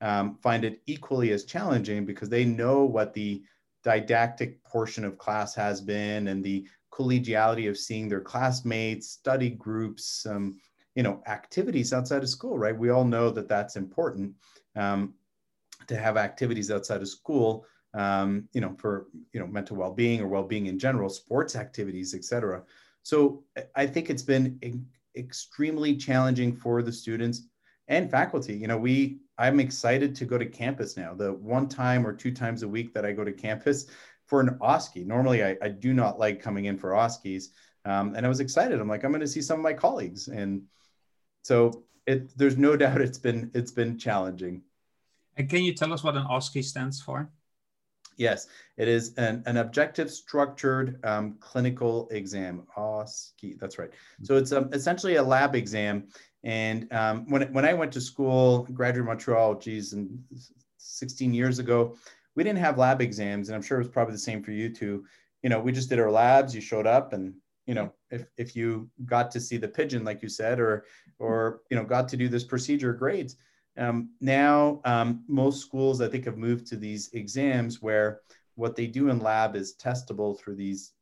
um, 0.00 0.36
find 0.42 0.64
it 0.64 0.82
equally 0.86 1.32
as 1.32 1.44
challenging 1.44 2.04
because 2.04 2.28
they 2.28 2.44
know 2.44 2.84
what 2.84 3.14
the 3.14 3.42
didactic 3.82 4.62
portion 4.64 5.04
of 5.04 5.18
class 5.18 5.54
has 5.54 5.80
been 5.80 6.28
and 6.28 6.44
the 6.44 6.66
collegiality 6.92 7.68
of 7.68 7.78
seeing 7.78 8.08
their 8.08 8.20
classmates, 8.20 9.08
study 9.08 9.50
groups, 9.50 10.26
um, 10.26 10.58
you 10.94 11.02
know, 11.02 11.22
activities 11.26 11.92
outside 11.92 12.22
of 12.22 12.28
school, 12.28 12.58
right? 12.58 12.76
We 12.76 12.90
all 12.90 13.04
know 13.04 13.30
that 13.30 13.48
that's 13.48 13.76
important 13.76 14.34
um, 14.76 15.14
to 15.86 15.96
have 15.96 16.16
activities 16.16 16.70
outside 16.70 17.00
of 17.00 17.08
school, 17.08 17.64
um, 17.94 18.48
you 18.52 18.60
know, 18.60 18.74
for, 18.78 19.06
you 19.32 19.40
know, 19.40 19.46
mental 19.46 19.76
well-being 19.76 20.20
or 20.20 20.28
well-being 20.28 20.66
in 20.66 20.78
general, 20.78 21.08
sports 21.08 21.56
activities, 21.56 22.14
etc. 22.14 22.62
So 23.02 23.44
I 23.74 23.86
think 23.86 24.10
it's 24.10 24.22
been 24.22 24.86
extremely 25.16 25.96
challenging 25.96 26.54
for 26.54 26.82
the 26.82 26.92
students 26.92 27.42
and 27.88 28.10
faculty. 28.10 28.54
You 28.54 28.68
know, 28.68 28.78
we, 28.78 29.18
I'm 29.38 29.58
excited 29.58 30.14
to 30.16 30.24
go 30.24 30.38
to 30.38 30.46
campus 30.46 30.96
now. 30.96 31.14
The 31.14 31.32
one 31.32 31.68
time 31.68 32.06
or 32.06 32.12
two 32.12 32.30
times 32.32 32.62
a 32.62 32.68
week 32.68 32.94
that 32.94 33.04
I 33.04 33.12
go 33.12 33.24
to 33.24 33.32
campus, 33.32 33.86
for 34.30 34.40
an 34.40 34.56
OSCE. 34.60 35.04
Normally, 35.04 35.44
I, 35.44 35.56
I 35.60 35.68
do 35.68 35.92
not 35.92 36.20
like 36.20 36.40
coming 36.40 36.66
in 36.66 36.78
for 36.78 36.90
OSCEs. 36.90 37.48
Um, 37.84 38.14
and 38.14 38.24
I 38.24 38.28
was 38.28 38.38
excited. 38.38 38.80
I'm 38.80 38.88
like, 38.88 39.02
I'm 39.02 39.10
going 39.10 39.20
to 39.20 39.26
see 39.26 39.42
some 39.42 39.58
of 39.58 39.64
my 39.64 39.72
colleagues. 39.72 40.28
And 40.28 40.62
so 41.42 41.82
it, 42.06 42.38
there's 42.38 42.56
no 42.56 42.76
doubt 42.82 43.00
it's 43.00 43.18
been, 43.18 43.50
it's 43.54 43.72
been 43.72 43.98
challenging. 43.98 44.62
And 45.36 45.50
can 45.50 45.64
you 45.64 45.74
tell 45.74 45.92
us 45.92 46.04
what 46.04 46.16
an 46.16 46.24
OSCE 46.26 46.62
stands 46.62 47.02
for? 47.02 47.28
Yes, 48.16 48.48
it 48.76 48.88
is 48.88 49.14
an, 49.14 49.42
an 49.46 49.58
objective 49.58 50.10
structured 50.10 50.98
um, 51.04 51.36
clinical 51.40 52.08
exam. 52.10 52.66
OSCE, 52.76 53.58
that's 53.58 53.78
right. 53.78 53.90
So 54.22 54.36
it's 54.36 54.52
um, 54.52 54.68
essentially 54.72 55.16
a 55.16 55.22
lab 55.22 55.54
exam. 55.54 56.08
And 56.44 56.92
um, 56.92 57.28
when, 57.30 57.52
when 57.52 57.64
I 57.64 57.72
went 57.72 57.92
to 57.92 58.00
school, 58.00 58.66
graduate 58.72 59.06
Montreal, 59.06 59.56
geez, 59.56 59.92
and 59.92 60.22
16 60.78 61.32
years 61.32 61.58
ago, 61.58 61.96
we 62.34 62.44
didn't 62.44 62.60
have 62.60 62.78
lab 62.78 63.00
exams, 63.00 63.48
and 63.48 63.56
I'm 63.56 63.62
sure 63.62 63.78
it 63.78 63.84
was 63.84 63.92
probably 63.92 64.12
the 64.12 64.18
same 64.18 64.42
for 64.42 64.52
you 64.52 64.70
too. 64.70 65.04
You 65.42 65.50
know, 65.50 65.60
we 65.60 65.72
just 65.72 65.88
did 65.88 65.98
our 65.98 66.10
labs. 66.10 66.54
You 66.54 66.60
showed 66.60 66.86
up, 66.86 67.12
and 67.12 67.34
you 67.66 67.74
know, 67.74 67.92
if 68.10 68.26
if 68.36 68.56
you 68.56 68.88
got 69.04 69.30
to 69.32 69.40
see 69.40 69.56
the 69.56 69.68
pigeon, 69.68 70.04
like 70.04 70.22
you 70.22 70.28
said, 70.28 70.60
or 70.60 70.84
or 71.18 71.60
you 71.70 71.76
know, 71.76 71.84
got 71.84 72.08
to 72.08 72.16
do 72.16 72.28
this 72.28 72.44
procedure, 72.44 72.92
great. 72.92 73.34
Um, 73.76 74.10
now, 74.20 74.80
um, 74.84 75.24
most 75.28 75.60
schools 75.60 76.00
I 76.00 76.08
think 76.08 76.24
have 76.24 76.36
moved 76.36 76.66
to 76.68 76.76
these 76.76 77.10
exams 77.12 77.80
where 77.80 78.20
what 78.56 78.76
they 78.76 78.86
do 78.86 79.08
in 79.08 79.20
lab 79.20 79.56
is 79.56 79.76
testable 79.76 80.38
through 80.38 80.56
these 80.56 80.92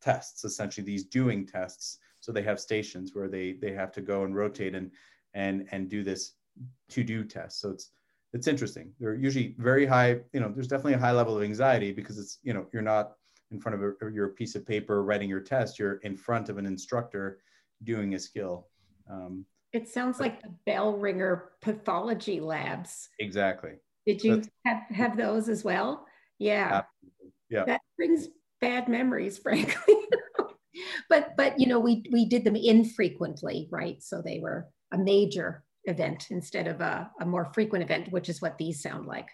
tests, 0.00 0.44
essentially 0.44 0.84
these 0.84 1.04
doing 1.04 1.46
tests. 1.46 1.98
So 2.20 2.32
they 2.32 2.42
have 2.42 2.58
stations 2.58 3.14
where 3.14 3.28
they 3.28 3.52
they 3.52 3.72
have 3.72 3.92
to 3.92 4.00
go 4.00 4.24
and 4.24 4.34
rotate 4.34 4.74
and 4.74 4.90
and 5.34 5.68
and 5.72 5.88
do 5.88 6.02
this 6.02 6.32
to 6.90 7.04
do 7.04 7.24
test. 7.24 7.60
So 7.60 7.70
it's 7.70 7.90
it's 8.32 8.46
interesting. 8.46 8.92
They're 9.00 9.14
usually 9.14 9.54
very 9.58 9.86
high, 9.86 10.20
you 10.32 10.40
know, 10.40 10.50
there's 10.52 10.68
definitely 10.68 10.94
a 10.94 10.98
high 10.98 11.12
level 11.12 11.36
of 11.36 11.42
anxiety 11.42 11.92
because 11.92 12.18
it's, 12.18 12.38
you 12.42 12.52
know, 12.52 12.66
you're 12.72 12.82
not 12.82 13.12
in 13.50 13.60
front 13.60 13.80
of 13.80 13.82
a, 13.82 14.12
your 14.12 14.28
piece 14.28 14.54
of 14.54 14.66
paper 14.66 15.02
writing 15.02 15.28
your 15.28 15.40
test, 15.40 15.78
you're 15.78 15.96
in 15.98 16.16
front 16.16 16.48
of 16.48 16.58
an 16.58 16.66
instructor 16.66 17.38
doing 17.84 18.14
a 18.14 18.18
skill. 18.18 18.68
Um, 19.10 19.46
it 19.76 19.88
sounds 19.88 20.18
like 20.18 20.42
the 20.42 20.54
bell 20.64 20.96
ringer 20.96 21.50
pathology 21.60 22.40
labs. 22.40 23.10
Exactly. 23.18 23.72
Did 24.06 24.24
you 24.24 24.42
have, 24.64 24.82
have 24.90 25.16
those 25.16 25.48
as 25.48 25.62
well? 25.62 26.06
Yeah. 26.38 26.82
Absolutely. 26.84 27.32
Yeah. 27.50 27.64
That 27.64 27.80
brings 27.96 28.28
bad 28.60 28.88
memories, 28.88 29.38
frankly. 29.46 29.94
but 31.10 31.36
but 31.36 31.60
you 31.60 31.66
know, 31.66 31.78
we 31.78 32.04
we 32.10 32.26
did 32.26 32.44
them 32.44 32.56
infrequently, 32.56 33.68
right? 33.70 34.02
So 34.02 34.22
they 34.22 34.40
were 34.40 34.68
a 34.92 34.98
major 34.98 35.62
event 35.84 36.28
instead 36.30 36.66
of 36.66 36.80
a, 36.80 37.10
a 37.20 37.26
more 37.26 37.50
frequent 37.52 37.84
event, 37.84 38.10
which 38.10 38.28
is 38.28 38.40
what 38.42 38.58
these 38.58 38.82
sound 38.82 39.06
like. 39.06 39.28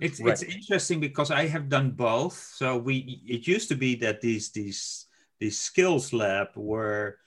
It's 0.00 0.20
right. 0.20 0.32
it's 0.32 0.42
interesting 0.42 1.00
because 1.00 1.30
I 1.30 1.46
have 1.46 1.68
done 1.68 1.92
both. 1.92 2.36
So 2.54 2.76
we 2.76 3.22
it 3.26 3.46
used 3.46 3.68
to 3.68 3.76
be 3.76 3.94
that 3.96 4.20
these 4.20 4.50
these 4.50 5.06
these 5.38 5.58
skills 5.58 6.12
lab 6.12 6.48
where 6.54 7.18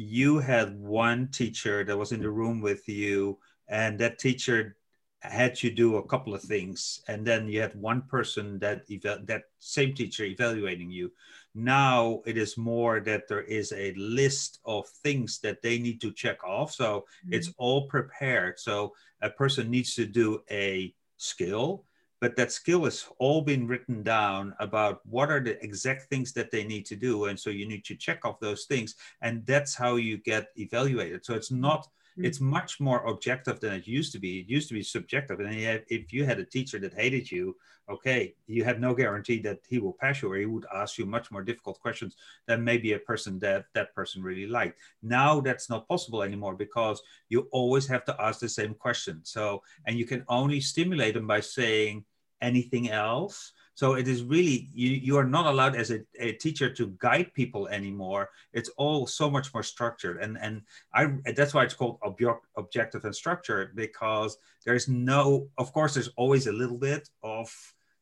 you 0.00 0.38
had 0.38 0.80
one 0.80 1.28
teacher 1.28 1.84
that 1.84 1.96
was 1.96 2.12
in 2.12 2.22
the 2.22 2.30
room 2.30 2.62
with 2.62 2.88
you, 2.88 3.38
and 3.68 3.98
that 3.98 4.18
teacher 4.18 4.76
had 5.20 5.62
you 5.62 5.70
do 5.70 5.96
a 5.96 6.06
couple 6.06 6.34
of 6.34 6.40
things, 6.40 7.02
and 7.06 7.26
then 7.26 7.46
you 7.48 7.60
had 7.60 7.74
one 7.74 8.00
person 8.08 8.58
that 8.60 8.86
that 9.26 9.42
same 9.58 9.94
teacher 9.94 10.24
evaluating 10.24 10.90
you. 10.90 11.12
Now 11.54 12.22
it 12.24 12.38
is 12.38 12.56
more 12.56 13.00
that 13.00 13.28
there 13.28 13.42
is 13.42 13.72
a 13.76 13.92
list 13.94 14.60
of 14.64 14.88
things 14.88 15.38
that 15.40 15.60
they 15.60 15.78
need 15.78 16.00
to 16.00 16.12
check 16.12 16.42
off. 16.44 16.72
So 16.72 17.00
mm-hmm. 17.00 17.34
it's 17.34 17.52
all 17.58 17.86
prepared. 17.86 18.58
So 18.58 18.94
a 19.20 19.28
person 19.28 19.70
needs 19.70 19.94
to 19.96 20.06
do 20.06 20.40
a 20.50 20.94
skill, 21.18 21.84
but 22.20 22.36
that 22.36 22.52
skill 22.52 22.86
is 22.86 23.06
all 23.18 23.42
been 23.42 23.66
written 23.66 24.02
down 24.02 24.54
about 24.60 25.00
what 25.06 25.30
are 25.30 25.40
the 25.40 25.62
exact 25.64 26.04
things 26.10 26.32
that 26.34 26.50
they 26.50 26.64
need 26.64 26.84
to 26.86 26.96
do. 26.96 27.24
And 27.26 27.38
so 27.38 27.50
you 27.50 27.66
need 27.66 27.84
to 27.86 27.96
check 27.96 28.24
off 28.24 28.40
those 28.40 28.66
things. 28.66 28.94
And 29.22 29.44
that's 29.46 29.74
how 29.74 29.96
you 29.96 30.18
get 30.18 30.48
evaluated. 30.56 31.24
So 31.24 31.34
it's 31.34 31.50
not 31.50 31.88
Mm-hmm. 32.20 32.24
It's 32.24 32.40
much 32.40 32.80
more 32.80 33.06
objective 33.06 33.60
than 33.60 33.72
it 33.72 33.86
used 33.86 34.12
to 34.12 34.18
be. 34.18 34.40
It 34.40 34.48
used 34.48 34.68
to 34.68 34.74
be 34.74 34.82
subjective. 34.82 35.40
And 35.40 35.54
if 35.88 36.12
you 36.12 36.24
had 36.24 36.38
a 36.38 36.44
teacher 36.44 36.78
that 36.80 36.94
hated 36.94 37.30
you, 37.30 37.56
okay, 37.88 38.34
you 38.46 38.64
had 38.64 38.80
no 38.80 38.94
guarantee 38.94 39.40
that 39.40 39.60
he 39.68 39.78
will 39.78 39.92
pass 39.92 40.22
you 40.22 40.30
or 40.30 40.36
he 40.36 40.46
would 40.46 40.66
ask 40.74 40.98
you 40.98 41.06
much 41.06 41.30
more 41.30 41.42
difficult 41.42 41.80
questions 41.80 42.16
than 42.46 42.62
maybe 42.62 42.92
a 42.92 42.98
person 42.98 43.38
that 43.40 43.66
that 43.74 43.94
person 43.94 44.22
really 44.22 44.46
liked. 44.46 44.78
Now 45.02 45.40
that's 45.40 45.70
not 45.70 45.88
possible 45.88 46.22
anymore 46.22 46.54
because 46.54 47.02
you 47.28 47.48
always 47.52 47.86
have 47.88 48.04
to 48.04 48.16
ask 48.20 48.40
the 48.40 48.48
same 48.48 48.74
question. 48.74 49.20
So, 49.24 49.62
and 49.86 49.98
you 49.98 50.04
can 50.04 50.24
only 50.28 50.60
stimulate 50.60 51.14
them 51.14 51.26
by 51.26 51.40
saying 51.40 52.04
anything 52.40 52.90
else 52.90 53.52
so 53.80 53.94
it 53.94 54.08
is 54.08 54.22
really, 54.22 54.68
you, 54.74 54.90
you 54.90 55.16
are 55.16 55.24
not 55.24 55.46
allowed 55.46 55.74
as 55.74 55.90
a, 55.90 56.00
a 56.18 56.32
teacher 56.32 56.68
to 56.74 56.94
guide 56.98 57.32
people 57.32 57.66
anymore. 57.68 58.28
It's 58.52 58.68
all 58.76 59.06
so 59.06 59.30
much 59.30 59.54
more 59.54 59.62
structured. 59.62 60.22
And, 60.22 60.36
and 60.38 60.60
I, 60.92 61.14
that's 61.34 61.54
why 61.54 61.64
it's 61.64 61.72
called 61.72 61.98
object, 62.02 62.44
objective 62.58 63.06
and 63.06 63.16
structured 63.16 63.74
because 63.74 64.36
there's 64.66 64.86
no, 64.86 65.48
of 65.56 65.72
course, 65.72 65.94
there's 65.94 66.10
always 66.18 66.46
a 66.46 66.52
little 66.52 66.76
bit 66.76 67.08
of, 67.22 67.50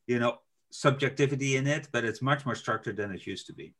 you 0.08 0.18
know, 0.18 0.38
subjectivity 0.70 1.58
in 1.58 1.68
it, 1.68 1.86
but 1.92 2.04
it's 2.04 2.22
much 2.22 2.44
more 2.44 2.56
structured 2.56 2.96
than 2.96 3.12
it 3.12 3.24
used 3.24 3.46
to 3.46 3.52
be. 3.52 3.72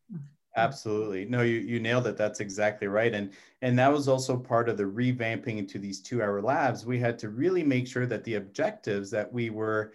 Absolutely. 0.56 1.24
No, 1.24 1.42
you, 1.42 1.56
you 1.56 1.80
nailed 1.80 2.06
it. 2.06 2.16
That's 2.16 2.38
exactly 2.38 2.86
right. 2.86 3.12
And 3.12 3.32
and 3.60 3.76
that 3.78 3.92
was 3.92 4.06
also 4.06 4.36
part 4.36 4.68
of 4.68 4.76
the 4.76 4.84
revamping 4.84 5.58
into 5.58 5.80
these 5.80 6.00
two 6.00 6.22
hour 6.22 6.40
labs. 6.42 6.86
We 6.86 7.00
had 7.00 7.18
to 7.20 7.28
really 7.28 7.64
make 7.64 7.88
sure 7.88 8.06
that 8.06 8.22
the 8.22 8.36
objectives 8.36 9.10
that 9.10 9.32
we 9.32 9.50
were 9.50 9.92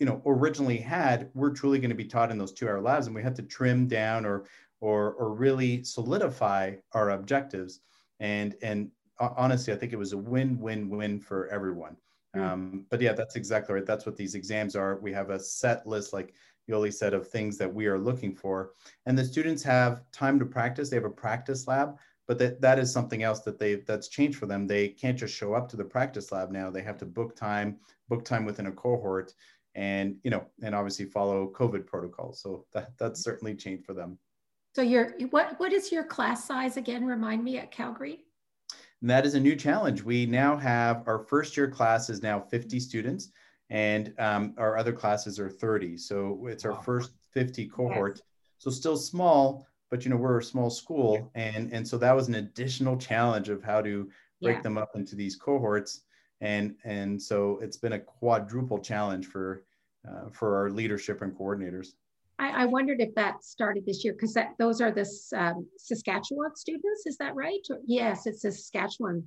you 0.00 0.06
know 0.06 0.20
originally 0.26 0.78
had 0.78 1.30
were 1.34 1.50
truly 1.50 1.78
going 1.78 1.90
to 1.90 1.94
be 1.94 2.06
taught 2.06 2.32
in 2.32 2.38
those 2.38 2.52
two 2.52 2.66
hour 2.66 2.80
labs 2.80 3.06
and 3.06 3.14
we 3.14 3.22
had 3.22 3.36
to 3.36 3.42
trim 3.42 3.86
down 3.86 4.24
or 4.24 4.46
or 4.80 5.12
or 5.12 5.32
really 5.34 5.84
solidify 5.84 6.74
our 6.92 7.10
objectives. 7.10 7.80
And 8.18 8.56
and 8.62 8.90
honestly 9.20 9.70
i 9.70 9.76
think 9.76 9.92
it 9.92 9.98
was 9.98 10.14
a 10.14 10.18
win 10.18 10.58
win 10.58 10.88
win 10.88 11.20
for 11.20 11.46
everyone. 11.48 11.96
Mm. 12.34 12.40
um, 12.40 12.86
but 12.90 13.00
yeah 13.00 13.12
that's 13.12 13.36
exactly 13.36 13.74
right. 13.74 13.86
That's 13.86 14.06
what 14.06 14.16
these 14.16 14.34
exams 14.34 14.74
are. 14.74 14.98
We 15.00 15.12
have 15.12 15.30
a 15.30 15.38
set 15.38 15.86
list 15.86 16.12
like 16.12 16.34
Yoli 16.68 16.92
said 16.92 17.14
of 17.14 17.28
things 17.28 17.58
that 17.58 17.72
we 17.72 17.86
are 17.86 17.98
looking 17.98 18.34
for. 18.34 18.70
And 19.06 19.18
the 19.18 19.24
students 19.24 19.62
have 19.64 20.02
time 20.12 20.38
to 20.38 20.46
practice. 20.46 20.88
They 20.88 20.96
have 20.96 21.04
a 21.04 21.10
practice 21.10 21.66
lab 21.66 21.98
but 22.30 22.38
that, 22.38 22.60
that 22.60 22.78
is 22.78 22.92
something 22.92 23.24
else 23.24 23.40
that 23.40 23.58
they 23.58 23.74
that's 23.74 24.06
changed 24.06 24.38
for 24.38 24.46
them. 24.46 24.64
They 24.64 24.86
can't 24.86 25.18
just 25.18 25.34
show 25.34 25.52
up 25.52 25.68
to 25.70 25.76
the 25.76 25.82
practice 25.82 26.30
lab 26.30 26.52
now. 26.52 26.70
They 26.70 26.82
have 26.82 26.96
to 26.98 27.04
book 27.04 27.34
time 27.34 27.78
book 28.08 28.24
time 28.24 28.44
within 28.44 28.68
a 28.68 28.70
cohort 28.72 29.34
and 29.74 30.16
you 30.24 30.30
know 30.30 30.44
and 30.62 30.74
obviously 30.74 31.04
follow 31.06 31.50
covid 31.54 31.86
protocols. 31.86 32.40
So 32.40 32.66
that 32.72 32.92
that's 32.98 33.22
certainly 33.22 33.54
changed 33.54 33.84
for 33.84 33.94
them. 33.94 34.18
So 34.74 34.82
your 34.82 35.14
what 35.30 35.58
what 35.58 35.72
is 35.72 35.90
your 35.90 36.04
class 36.04 36.44
size 36.44 36.76
again? 36.76 37.04
Remind 37.04 37.44
me 37.44 37.58
at 37.58 37.70
calgary. 37.70 38.20
And 39.00 39.08
that 39.08 39.24
is 39.24 39.34
a 39.34 39.40
new 39.40 39.56
challenge. 39.56 40.02
We 40.02 40.26
now 40.26 40.56
have 40.56 41.04
our 41.06 41.20
first 41.20 41.56
year 41.56 41.68
class 41.68 42.10
is 42.10 42.22
now 42.22 42.38
50 42.38 42.78
students 42.80 43.30
and 43.70 44.12
um, 44.18 44.54
our 44.58 44.76
other 44.76 44.92
classes 44.92 45.38
are 45.38 45.48
30 45.48 45.96
so 45.96 46.46
it's 46.48 46.64
our 46.64 46.72
wow. 46.72 46.80
first 46.80 47.12
50 47.32 47.68
cohort. 47.68 48.16
Yes. 48.16 48.24
so 48.58 48.70
still 48.70 48.96
small 48.96 49.66
but 49.90 50.04
you 50.04 50.10
know 50.10 50.16
we're 50.16 50.38
a 50.38 50.42
small 50.42 50.70
school 50.70 51.30
and 51.34 51.72
and 51.72 51.86
so 51.86 51.96
that 51.98 52.14
was 52.14 52.28
an 52.28 52.34
additional 52.34 52.96
challenge 52.96 53.48
of 53.48 53.62
how 53.62 53.80
to 53.80 54.10
break 54.42 54.56
yeah. 54.56 54.62
them 54.62 54.78
up 54.78 54.96
into 54.96 55.14
these 55.14 55.36
cohorts 55.36 56.02
and 56.40 56.74
and 56.84 57.20
so 57.20 57.58
it's 57.62 57.76
been 57.76 57.94
a 57.94 57.98
quadruple 57.98 58.78
challenge 58.78 59.26
for 59.26 59.64
uh, 60.08 60.30
for 60.32 60.56
our 60.56 60.70
leadership 60.70 61.22
and 61.22 61.36
coordinators. 61.36 61.88
I, 62.38 62.62
I 62.62 62.66
wondered 62.66 63.00
if 63.00 63.14
that 63.16 63.44
started 63.44 63.84
this 63.84 64.02
year 64.02 64.14
because 64.14 64.32
that 64.34 64.54
those 64.58 64.80
are 64.80 64.90
the 64.90 65.06
um, 65.36 65.66
Saskatchewan 65.76 66.56
students. 66.56 67.06
Is 67.06 67.16
that 67.18 67.34
right? 67.34 67.60
Or, 67.70 67.80
yes, 67.84 68.26
it's 68.26 68.42
Saskatchewan 68.42 69.26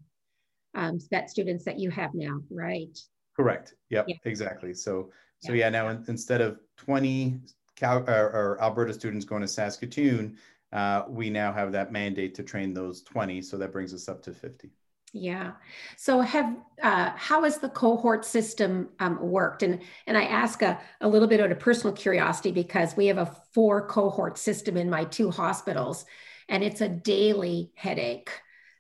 um, 0.73 0.99
vet 1.11 1.29
students 1.29 1.63
that 1.65 1.79
you 1.79 1.91
have 1.91 2.11
now, 2.15 2.39
right? 2.49 2.97
Correct. 3.35 3.75
Yep. 3.89 4.05
Yeah. 4.07 4.15
Exactly. 4.25 4.73
So 4.73 5.11
so 5.39 5.53
yeah. 5.53 5.65
yeah 5.65 5.69
now 5.69 5.89
in, 5.89 6.03
instead 6.07 6.41
of 6.41 6.59
twenty 6.77 7.39
Cal, 7.75 7.99
or, 8.09 8.29
or 8.31 8.61
Alberta 8.61 8.93
students 8.93 9.25
going 9.25 9.41
to 9.41 9.47
Saskatoon, 9.47 10.37
uh, 10.71 11.03
we 11.07 11.29
now 11.29 11.51
have 11.51 11.71
that 11.71 11.91
mandate 11.91 12.35
to 12.35 12.43
train 12.43 12.73
those 12.73 13.01
20. 13.03 13.41
So 13.41 13.57
that 13.57 13.71
brings 13.71 13.93
us 13.93 14.07
up 14.07 14.21
to 14.23 14.33
50. 14.33 14.69
Yeah. 15.15 15.51
So 15.95 16.21
have 16.21 16.55
uh, 16.81 17.11
how 17.15 17.43
has 17.43 17.59
the 17.59 17.69
cohort 17.69 18.25
system 18.25 18.89
um, 18.99 19.21
worked? 19.21 19.61
And 19.61 19.79
and 20.07 20.17
I 20.17 20.23
ask 20.23 20.63
a, 20.63 20.79
a 21.01 21.07
little 21.07 21.27
bit 21.27 21.39
out 21.39 21.51
of 21.51 21.59
personal 21.59 21.95
curiosity 21.95 22.51
because 22.51 22.97
we 22.97 23.05
have 23.05 23.19
a 23.19 23.35
four 23.53 23.87
cohort 23.87 24.39
system 24.39 24.75
in 24.75 24.89
my 24.89 25.05
two 25.05 25.29
hospitals, 25.29 26.05
and 26.49 26.63
it's 26.63 26.81
a 26.81 26.89
daily 26.89 27.71
headache. 27.75 28.31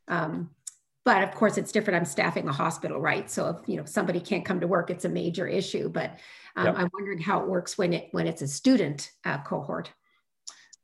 Um, 0.07 0.49
but 1.05 1.21
of 1.23 1.35
course, 1.35 1.59
it's 1.59 1.71
different. 1.71 1.97
I'm 1.97 2.05
staffing 2.05 2.47
a 2.47 2.53
hospital, 2.53 2.99
right? 2.99 3.29
So 3.29 3.49
if 3.49 3.69
you 3.69 3.77
know 3.77 3.85
somebody 3.85 4.19
can't 4.19 4.43
come 4.43 4.59
to 4.61 4.67
work, 4.67 4.89
it's 4.89 5.05
a 5.05 5.09
major 5.09 5.47
issue. 5.47 5.87
But 5.87 6.17
um, 6.55 6.65
yep. 6.65 6.75
I'm 6.79 6.89
wondering 6.93 7.19
how 7.19 7.41
it 7.41 7.47
works 7.47 7.77
when 7.77 7.93
it 7.93 8.07
when 8.11 8.25
it's 8.25 8.41
a 8.41 8.47
student 8.47 9.11
uh, 9.23 9.37
cohort. 9.43 9.91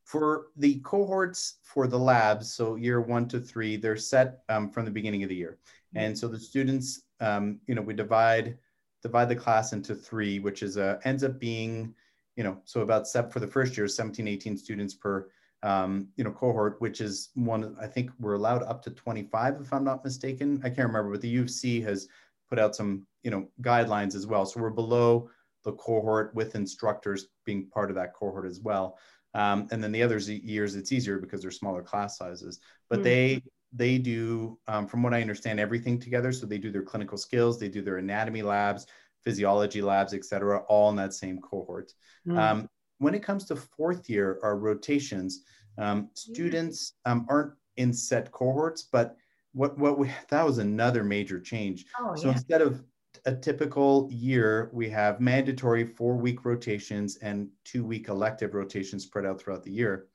For 0.09 0.47
the 0.57 0.79
cohorts 0.79 1.59
for 1.61 1.85
the 1.85 1.99
labs, 1.99 2.51
so 2.51 2.77
year 2.77 2.99
one 2.99 3.27
to 3.27 3.39
three, 3.39 3.77
they're 3.77 3.95
set 3.95 4.39
um, 4.49 4.71
from 4.71 4.85
the 4.85 4.89
beginning 4.89 5.21
of 5.21 5.29
the 5.29 5.35
year. 5.35 5.59
Mm-hmm. 5.61 6.03
And 6.03 6.17
so 6.17 6.27
the 6.27 6.39
students, 6.39 7.03
um, 7.19 7.59
you 7.67 7.75
know, 7.75 7.83
we 7.83 7.93
divide 7.93 8.57
divide 9.03 9.29
the 9.29 9.35
class 9.35 9.71
into 9.71 9.93
three, 9.93 10.39
which 10.39 10.63
is 10.63 10.77
a, 10.77 10.99
ends 11.03 11.23
up 11.23 11.39
being, 11.39 11.93
you 12.35 12.43
know, 12.43 12.57
so 12.65 12.81
about 12.81 13.07
seven 13.07 13.29
for 13.29 13.39
the 13.39 13.45
first 13.45 13.77
year, 13.77 13.87
17, 13.87 14.27
18 14.27 14.57
students 14.57 14.95
per, 14.95 15.29
um, 15.61 16.07
you 16.15 16.23
know, 16.23 16.31
cohort, 16.31 16.81
which 16.81 17.01
is 17.01 17.29
one, 17.35 17.77
I 17.79 17.85
think 17.85 18.09
we're 18.19 18.33
allowed 18.33 18.63
up 18.63 18.81
to 18.85 18.89
25, 18.89 19.61
if 19.61 19.71
I'm 19.71 19.83
not 19.83 20.03
mistaken. 20.03 20.59
I 20.63 20.69
can't 20.69 20.87
remember, 20.87 21.11
but 21.11 21.21
the 21.21 21.29
U 21.29 21.43
of 21.43 21.51
C 21.51 21.81
has 21.81 22.07
put 22.49 22.57
out 22.57 22.75
some, 22.75 23.05
you 23.21 23.29
know, 23.29 23.47
guidelines 23.61 24.15
as 24.15 24.25
well. 24.25 24.43
So 24.43 24.59
we're 24.59 24.71
below 24.71 25.29
the 25.63 25.73
cohort 25.73 26.33
with 26.33 26.55
instructors 26.55 27.27
being 27.45 27.67
part 27.67 27.91
of 27.91 27.95
that 27.95 28.15
cohort 28.15 28.47
as 28.47 28.59
well. 28.59 28.97
Um, 29.33 29.67
and 29.71 29.83
then 29.83 29.91
the 29.91 30.03
other 30.03 30.17
years 30.17 30.75
it's 30.75 30.91
easier 30.91 31.19
because 31.19 31.41
they're 31.41 31.51
smaller 31.51 31.83
class 31.83 32.17
sizes. 32.17 32.59
But 32.89 32.97
mm-hmm. 32.97 33.03
they 33.03 33.43
they 33.71 33.97
do, 33.99 34.57
um, 34.67 34.87
from 34.87 35.03
what 35.03 35.13
I 35.13 35.21
understand, 35.21 35.59
everything 35.59 35.99
together. 35.99 36.31
So 36.31 36.45
they 36.47 36.57
do 36.57 36.71
their 36.71 36.81
clinical 36.81 37.17
skills, 37.17 37.59
they 37.59 37.69
do 37.69 37.81
their 37.81 37.97
anatomy 37.97 38.41
labs, 38.41 38.87
physiology 39.23 39.81
labs, 39.81 40.13
et 40.13 40.25
cetera, 40.25 40.59
all 40.67 40.89
in 40.89 40.95
that 40.95 41.13
same 41.13 41.39
cohort. 41.39 41.93
Mm-hmm. 42.27 42.37
Um, 42.37 42.69
when 42.97 43.13
it 43.13 43.23
comes 43.23 43.45
to 43.45 43.55
fourth 43.55 44.09
year 44.09 44.39
or 44.41 44.57
rotations, 44.57 45.43
um, 45.77 46.09
students 46.13 46.93
um, 47.05 47.25
aren't 47.29 47.53
in 47.77 47.93
set 47.93 48.31
cohorts, 48.31 48.83
but 48.91 49.15
what 49.53 49.77
what 49.77 49.97
we 49.97 50.11
that 50.29 50.45
was 50.45 50.57
another 50.57 51.03
major 51.03 51.39
change. 51.39 51.85
Oh, 51.99 52.15
so 52.15 52.27
yeah. 52.27 52.33
instead 52.33 52.61
of 52.61 52.83
a 53.25 53.35
typical 53.35 54.09
year, 54.11 54.69
we 54.73 54.89
have 54.89 55.19
mandatory 55.19 55.85
four 55.85 56.15
week 56.15 56.45
rotations 56.45 57.17
and 57.17 57.49
two 57.65 57.85
week 57.85 58.07
elective 58.07 58.53
rotations 58.53 59.03
spread 59.03 59.25
out 59.25 59.41
throughout 59.41 59.63
the 59.63 59.71
year. 59.71 60.07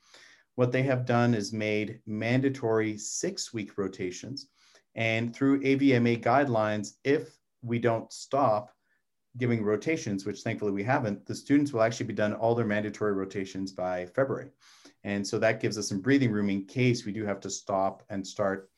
What 0.56 0.72
they 0.72 0.82
have 0.82 1.06
done 1.06 1.34
is 1.34 1.52
made 1.52 2.00
mandatory 2.06 2.96
six 2.96 3.52
week 3.52 3.76
rotations. 3.76 4.48
And 4.94 5.34
through 5.34 5.60
AVMA 5.60 6.22
guidelines, 6.22 6.94
if 7.02 7.36
we 7.62 7.78
don't 7.78 8.12
stop 8.12 8.70
giving 9.36 9.64
rotations, 9.64 10.24
which 10.24 10.42
thankfully 10.42 10.70
we 10.70 10.84
haven't, 10.84 11.26
the 11.26 11.34
students 11.34 11.72
will 11.72 11.82
actually 11.82 12.06
be 12.06 12.14
done 12.14 12.34
all 12.34 12.54
their 12.54 12.64
mandatory 12.64 13.12
rotations 13.12 13.72
by 13.72 14.06
February. 14.06 14.50
And 15.02 15.26
so 15.26 15.38
that 15.38 15.60
gives 15.60 15.76
us 15.76 15.88
some 15.88 16.00
breathing 16.00 16.30
room 16.30 16.50
in 16.50 16.66
case 16.66 17.04
we 17.04 17.12
do 17.12 17.24
have 17.24 17.40
to 17.40 17.50
stop 17.50 18.04
and 18.10 18.26
start 18.26 18.70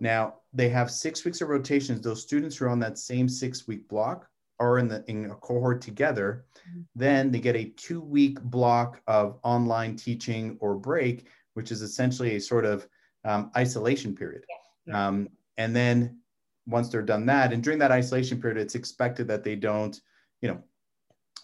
now 0.00 0.34
they 0.52 0.68
have 0.68 0.90
six 0.90 1.24
weeks 1.24 1.40
of 1.40 1.48
rotations. 1.48 2.00
Those 2.00 2.22
students 2.22 2.56
who 2.56 2.66
are 2.66 2.70
on 2.70 2.80
that 2.80 2.98
same 2.98 3.28
six 3.28 3.66
week 3.66 3.88
block 3.88 4.28
are 4.58 4.78
in 4.78 4.88
the 4.88 5.04
in 5.08 5.30
a 5.30 5.34
cohort 5.36 5.80
together. 5.80 6.44
Mm-hmm. 6.68 6.80
Then 6.94 7.30
they 7.30 7.40
get 7.40 7.56
a 7.56 7.72
two 7.76 8.00
week 8.00 8.40
block 8.42 9.00
of 9.06 9.38
online 9.42 9.96
teaching 9.96 10.56
or 10.60 10.74
break, 10.74 11.26
which 11.54 11.72
is 11.72 11.82
essentially 11.82 12.36
a 12.36 12.40
sort 12.40 12.64
of 12.64 12.86
um, 13.24 13.50
isolation 13.56 14.14
period. 14.14 14.44
Yeah. 14.86 15.08
Um, 15.08 15.28
and 15.58 15.74
then 15.74 16.18
once 16.66 16.88
they're 16.88 17.02
done 17.02 17.26
that, 17.26 17.52
and 17.52 17.62
during 17.62 17.78
that 17.80 17.90
isolation 17.90 18.40
period, 18.40 18.58
it's 18.58 18.74
expected 18.74 19.26
that 19.28 19.44
they 19.44 19.56
don't, 19.56 20.00
you 20.40 20.48
know, 20.48 20.62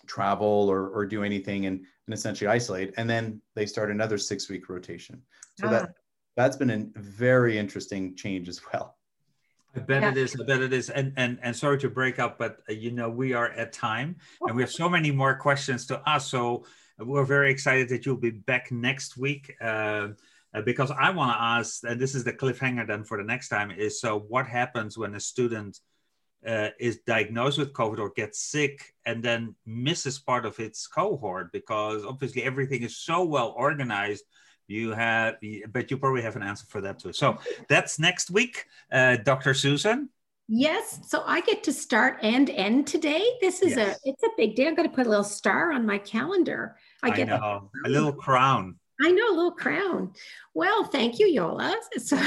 travel 0.07 0.69
or, 0.69 0.89
or 0.89 1.05
do 1.05 1.23
anything 1.23 1.67
and, 1.67 1.85
and 2.07 2.15
essentially 2.15 2.49
isolate. 2.49 2.95
And 2.97 3.09
then 3.09 3.41
they 3.55 3.67
start 3.67 3.91
another 3.91 4.17
six 4.17 4.49
week 4.49 4.69
rotation. 4.69 5.23
So 5.59 5.67
ah. 5.67 5.71
that 5.71 5.91
that's 6.39 6.57
been 6.57 6.71
a 6.71 6.87
very 7.01 7.59
interesting 7.59 8.15
change 8.15 8.49
as 8.49 8.61
well. 8.73 8.97
I 9.75 9.81
bet 9.81 10.03
yeah. 10.03 10.11
it 10.11 10.17
is. 10.17 10.37
I 10.41 10.45
bet 10.45 10.63
it 10.63 10.73
is. 10.73 10.89
And 10.89 11.13
and 11.17 11.39
and 11.43 11.55
sorry 11.55 11.79
to 11.79 11.91
break 11.91 12.21
up, 12.21 12.39
but 12.39 12.61
uh, 12.71 12.73
you 12.73 12.93
know 12.93 13.11
we 13.11 13.33
are 13.35 13.51
at 13.51 13.73
time, 13.73 14.17
and 14.43 14.55
we 14.55 14.63
have 14.63 14.71
so 14.71 14.89
many 14.89 15.11
more 15.11 15.35
questions 15.35 15.85
to 15.87 16.01
ask. 16.07 16.31
So 16.31 16.65
we're 17.01 17.25
very 17.25 17.51
excited 17.51 17.89
that 17.89 18.07
you'll 18.07 18.17
be 18.31 18.31
back 18.31 18.71
next 18.71 19.17
week. 19.17 19.53
Uh, 19.61 20.09
uh, 20.55 20.63
because 20.65 20.91
I 20.91 21.11
want 21.11 21.33
to 21.33 21.43
ask, 21.43 21.85
and 21.85 22.01
this 22.01 22.15
is 22.15 22.25
the 22.25 22.33
cliffhanger 22.33 22.87
then 22.87 23.05
for 23.05 23.19
the 23.19 23.25
next 23.25 23.49
time, 23.49 23.71
is 23.71 24.01
so 24.01 24.19
what 24.19 24.47
happens 24.47 24.97
when 24.97 25.15
a 25.15 25.21
student 25.21 25.79
uh, 26.47 26.69
is 26.79 27.01
diagnosed 27.07 27.59
with 27.59 27.75
COVID 27.75 27.99
or 27.99 28.11
gets 28.11 28.41
sick 28.41 28.95
and 29.05 29.23
then 29.23 29.57
misses 29.67 30.19
part 30.19 30.47
of 30.47 30.59
its 30.61 30.87
cohort 30.87 31.53
because 31.53 32.05
obviously 32.07 32.45
everything 32.45 32.83
is 32.83 32.97
so 32.97 33.25
well 33.25 33.53
organized 33.59 34.25
You 34.69 34.91
have, 34.93 35.37
but 35.73 35.91
you 35.91 35.97
probably 35.97 36.23
have 36.23 36.37
an 36.37 36.43
answer 36.43 36.67
for 36.69 36.81
that 36.83 36.99
too. 36.99 37.13
So 37.13 37.39
that's 37.69 37.99
next 37.99 38.31
week, 38.31 38.67
uh, 38.93 39.17
Dr. 39.17 39.55
Susan. 39.55 40.11
Yes, 40.47 41.01
so 41.07 41.23
I 41.27 41.41
get 41.41 41.63
to 41.65 41.73
start 41.73 42.19
and 42.23 42.49
end 42.51 42.87
today. 42.87 43.23
This 43.41 43.61
is 43.61 43.77
yes. 43.77 43.99
a 44.05 44.09
it's 44.09 44.23
a 44.23 44.29
big 44.37 44.57
day. 44.57 44.67
I'm 44.67 44.75
going 44.75 44.89
to 44.89 44.95
put 44.95 45.07
a 45.07 45.11
little 45.11 45.25
star 45.25 45.73
on 45.73 45.85
my 45.85 45.99
calendar. 45.99 46.77
I, 47.03 47.09
I 47.09 47.17
get 47.17 47.29
a 47.29 47.63
little 47.87 48.13
crown. 48.13 48.77
I 49.01 49.11
know, 49.11 49.31
a 49.31 49.37
little 49.37 49.53
crown. 49.53 50.13
Well, 50.55 50.85
thank 50.85 51.19
you, 51.19 51.33
Jolle. 51.35 51.75
So 51.99 52.19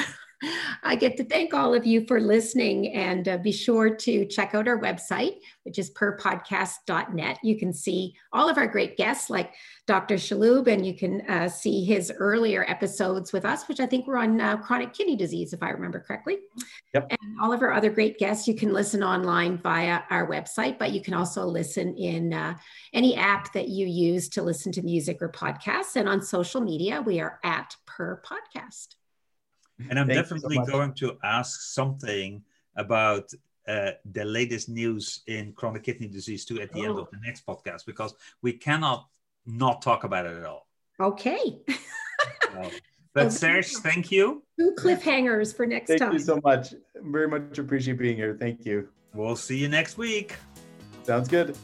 I 0.83 0.95
get 0.95 1.17
to 1.17 1.23
thank 1.23 1.53
all 1.53 1.73
of 1.73 1.85
you 1.85 2.05
for 2.05 2.19
listening 2.19 2.93
and 2.93 3.27
uh, 3.27 3.37
be 3.37 3.51
sure 3.51 3.95
to 3.95 4.25
check 4.25 4.55
out 4.55 4.67
our 4.67 4.79
website, 4.79 5.37
which 5.63 5.77
is 5.77 5.91
purrpodcast.net. 5.91 7.39
You 7.43 7.57
can 7.57 7.73
see 7.73 8.15
all 8.33 8.49
of 8.49 8.57
our 8.57 8.67
great 8.67 8.97
guests 8.97 9.29
like 9.29 9.53
Dr. 9.87 10.15
Chalhoub, 10.15 10.67
and 10.67 10.85
you 10.85 10.95
can 10.95 11.21
uh, 11.21 11.49
see 11.49 11.83
his 11.83 12.11
earlier 12.17 12.65
episodes 12.67 13.33
with 13.33 13.45
us, 13.45 13.67
which 13.67 13.79
I 13.79 13.85
think 13.85 14.07
were 14.07 14.17
on 14.17 14.39
uh, 14.39 14.57
chronic 14.57 14.93
kidney 14.93 15.15
disease, 15.15 15.53
if 15.53 15.61
I 15.61 15.69
remember 15.69 15.99
correctly. 15.99 16.39
Yep. 16.93 17.07
And 17.11 17.39
all 17.41 17.53
of 17.53 17.61
our 17.61 17.73
other 17.73 17.89
great 17.89 18.17
guests, 18.17 18.47
you 18.47 18.55
can 18.55 18.73
listen 18.73 19.03
online 19.03 19.57
via 19.57 20.01
our 20.09 20.27
website, 20.27 20.79
but 20.79 20.91
you 20.91 21.01
can 21.01 21.13
also 21.13 21.45
listen 21.45 21.95
in 21.97 22.33
uh, 22.33 22.55
any 22.93 23.15
app 23.15 23.53
that 23.53 23.67
you 23.67 23.85
use 23.85 24.29
to 24.29 24.41
listen 24.41 24.71
to 24.71 24.81
music 24.81 25.21
or 25.21 25.29
podcasts. 25.29 25.95
And 25.95 26.09
on 26.09 26.21
social 26.21 26.61
media, 26.61 27.01
we 27.01 27.19
are 27.19 27.39
at 27.43 27.75
Purr 27.85 28.21
Podcast. 28.25 28.95
And 29.89 29.99
I'm 29.99 30.07
definitely 30.07 30.57
so 30.57 30.65
going 30.65 30.93
to 30.95 31.17
ask 31.23 31.61
something 31.61 32.43
about 32.75 33.31
uh, 33.67 33.91
the 34.11 34.25
latest 34.25 34.69
news 34.69 35.21
in 35.27 35.53
chronic 35.53 35.83
kidney 35.83 36.07
disease 36.07 36.45
too 36.45 36.59
at 36.61 36.71
the 36.71 36.81
oh. 36.81 36.89
end 36.89 36.99
of 36.99 37.07
the 37.11 37.17
next 37.23 37.45
podcast 37.45 37.85
because 37.85 38.13
we 38.41 38.53
cannot 38.53 39.07
not 39.45 39.81
talk 39.81 40.03
about 40.03 40.25
it 40.25 40.37
at 40.37 40.45
all. 40.45 40.67
Okay. 40.99 41.59
so, 41.69 42.71
but 43.13 43.27
okay. 43.27 43.29
Serge, 43.29 43.75
thank 43.77 44.11
you. 44.11 44.43
Two 44.59 44.73
cliffhangers 44.77 45.55
for 45.55 45.65
next 45.65 45.87
thank 45.87 45.99
time. 45.99 46.09
Thank 46.09 46.19
you 46.19 46.25
so 46.25 46.39
much. 46.43 46.73
Very 46.95 47.27
much 47.27 47.57
appreciate 47.57 47.97
being 47.97 48.15
here. 48.15 48.35
Thank 48.39 48.65
you. 48.65 48.89
We'll 49.13 49.35
see 49.35 49.57
you 49.57 49.67
next 49.67 49.97
week. 49.97 50.35
Sounds 51.03 51.27
good. 51.27 51.57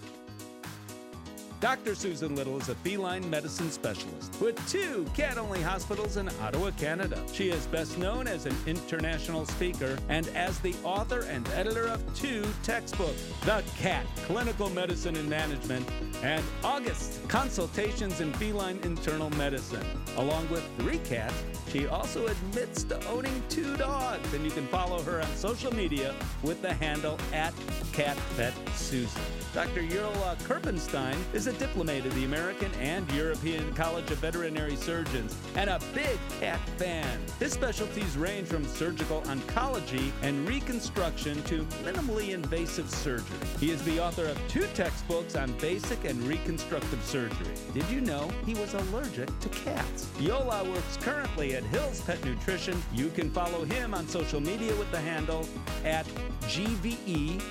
Dr. 1.60 1.96
Susan 1.96 2.36
Little 2.36 2.60
is 2.60 2.70
a 2.70 2.76
feline 2.76 3.28
medicine 3.32 3.72
specialist 3.72 4.40
with 4.40 4.56
two 4.70 5.08
cat 5.16 5.40
only 5.40 5.60
hospitals 5.60 6.16
in 6.18 6.30
Ottawa, 6.40 6.70
Canada. 6.78 7.20
She 7.34 7.50
is 7.50 7.66
best 7.66 7.98
known 7.98 8.28
as 8.28 8.46
an 8.46 8.56
international 8.68 9.44
speaker 9.48 9.98
and 10.08 10.28
as 10.30 10.60
the 10.60 10.76
author 10.84 11.22
and 11.22 11.48
editor 11.50 11.88
of 11.88 12.00
two 12.16 12.46
textbooks 12.62 13.24
The 13.44 13.64
Cat 13.76 14.06
Clinical 14.28 14.70
Medicine 14.70 15.16
and 15.16 15.28
Management 15.28 15.90
and 16.22 16.44
August 16.64 17.28
Consultations 17.28 18.22
in 18.22 18.32
Feline 18.34 18.80
Internal 18.84 19.32
Medicine. 19.32 19.86
Along 20.18 20.48
with 20.50 20.64
three 20.78 21.00
cats, 21.00 21.34
she 21.72 21.88
also 21.88 22.28
admits 22.28 22.84
to 22.84 23.08
owning 23.08 23.44
two 23.50 23.76
dogs, 23.78 24.34
and 24.34 24.44
you 24.44 24.52
can 24.52 24.68
follow 24.68 25.02
her 25.04 25.22
on 25.22 25.36
social 25.36 25.74
media 25.74 26.16
with 26.44 26.62
the 26.62 26.74
handle 26.74 27.18
at 27.34 27.54
CatVetSusan. 27.94 29.20
Dr. 29.54 29.82
Jolle 29.82 30.36
Kirpensteijn 30.44 31.18
is 31.34 31.48
a 31.48 31.54
diplomat 31.54 32.06
of 32.06 32.14
the 32.16 32.26
American 32.26 32.72
and 32.76 33.10
European 33.14 33.74
College 33.74 34.10
of 34.12 34.20
Veterinary 34.20 34.76
Surgeons 34.76 35.36
and 35.56 35.70
a 35.70 35.80
big 35.94 36.20
cat 36.40 36.60
fan. 36.78 37.20
His 37.40 37.54
specialties 37.54 38.18
range 38.18 38.48
from 38.48 38.66
surgical 38.66 39.22
oncology 39.24 40.12
and 40.22 40.48
reconstruction 40.48 41.42
to 41.44 41.64
minimally 41.84 42.36
invasive 42.36 42.90
surgery. 42.90 43.38
He 43.60 43.72
is 43.72 43.82
the 43.84 44.00
author 44.00 44.26
of 44.26 44.40
two 44.48 44.68
textbooks 44.76 45.36
on 45.36 45.52
basic 45.54 46.06
and 46.06 46.22
reconstructive 46.24 47.04
surgery. 47.04 47.56
Did 47.74 47.90
you 47.90 48.02
know 48.02 48.30
he 48.46 48.54
was 48.54 48.74
allergic 48.76 49.28
to 49.40 49.50
cats? 49.50 50.08
Jolle 50.20 50.70
works 50.70 50.98
currently 50.98 51.56
at 51.58 51.64
Hills 51.64 52.02
Pet 52.02 52.24
Nutrition. 52.24 52.82
You 52.94 53.10
can 53.10 53.32
follow 53.32 53.66
him 53.66 53.96
on 53.96 54.08
social 54.08 54.40
media 54.40 54.76
with 54.76 54.92
the 54.92 55.00
handle 55.00 55.50
at 55.84 56.06
GVETSX. 56.44 57.42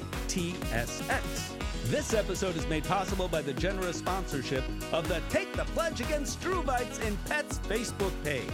This 1.87 2.14
episode 2.14 2.57
is 2.57 2.66
made 2.69 2.85
possible 2.85 3.27
by 3.27 3.42
the 3.42 3.53
generous 3.53 3.99
sponsorship 3.99 4.62
of 4.92 5.09
the 5.09 5.21
Take 5.29 5.53
the 5.55 5.64
Pledge 5.66 6.01
Against 6.01 6.40
Struvites 6.40 7.05
in 7.05 7.16
Pets 7.29 7.59
Facebook 7.64 8.12
page. 8.23 8.49